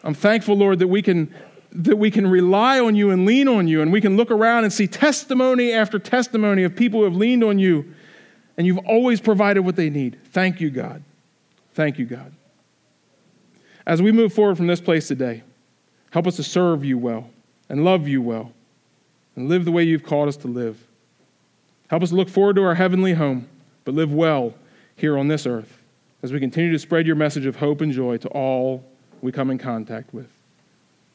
[0.03, 1.33] I'm thankful, Lord, that we can
[1.73, 4.63] that we can rely on you and lean on you, and we can look around
[4.63, 7.93] and see testimony after testimony of people who have leaned on you,
[8.57, 10.19] and you've always provided what they need.
[10.31, 11.03] Thank you, God.
[11.73, 12.33] Thank you, God.
[13.85, 15.43] As we move forward from this place today,
[16.11, 17.29] help us to serve you well
[17.69, 18.51] and love you well
[19.35, 20.77] and live the way you've called us to live.
[21.87, 23.47] Help us to look forward to our heavenly home,
[23.85, 24.53] but live well
[24.95, 25.81] here on this earth
[26.21, 28.83] as we continue to spread your message of hope and joy to all
[29.21, 30.29] we come in contact with.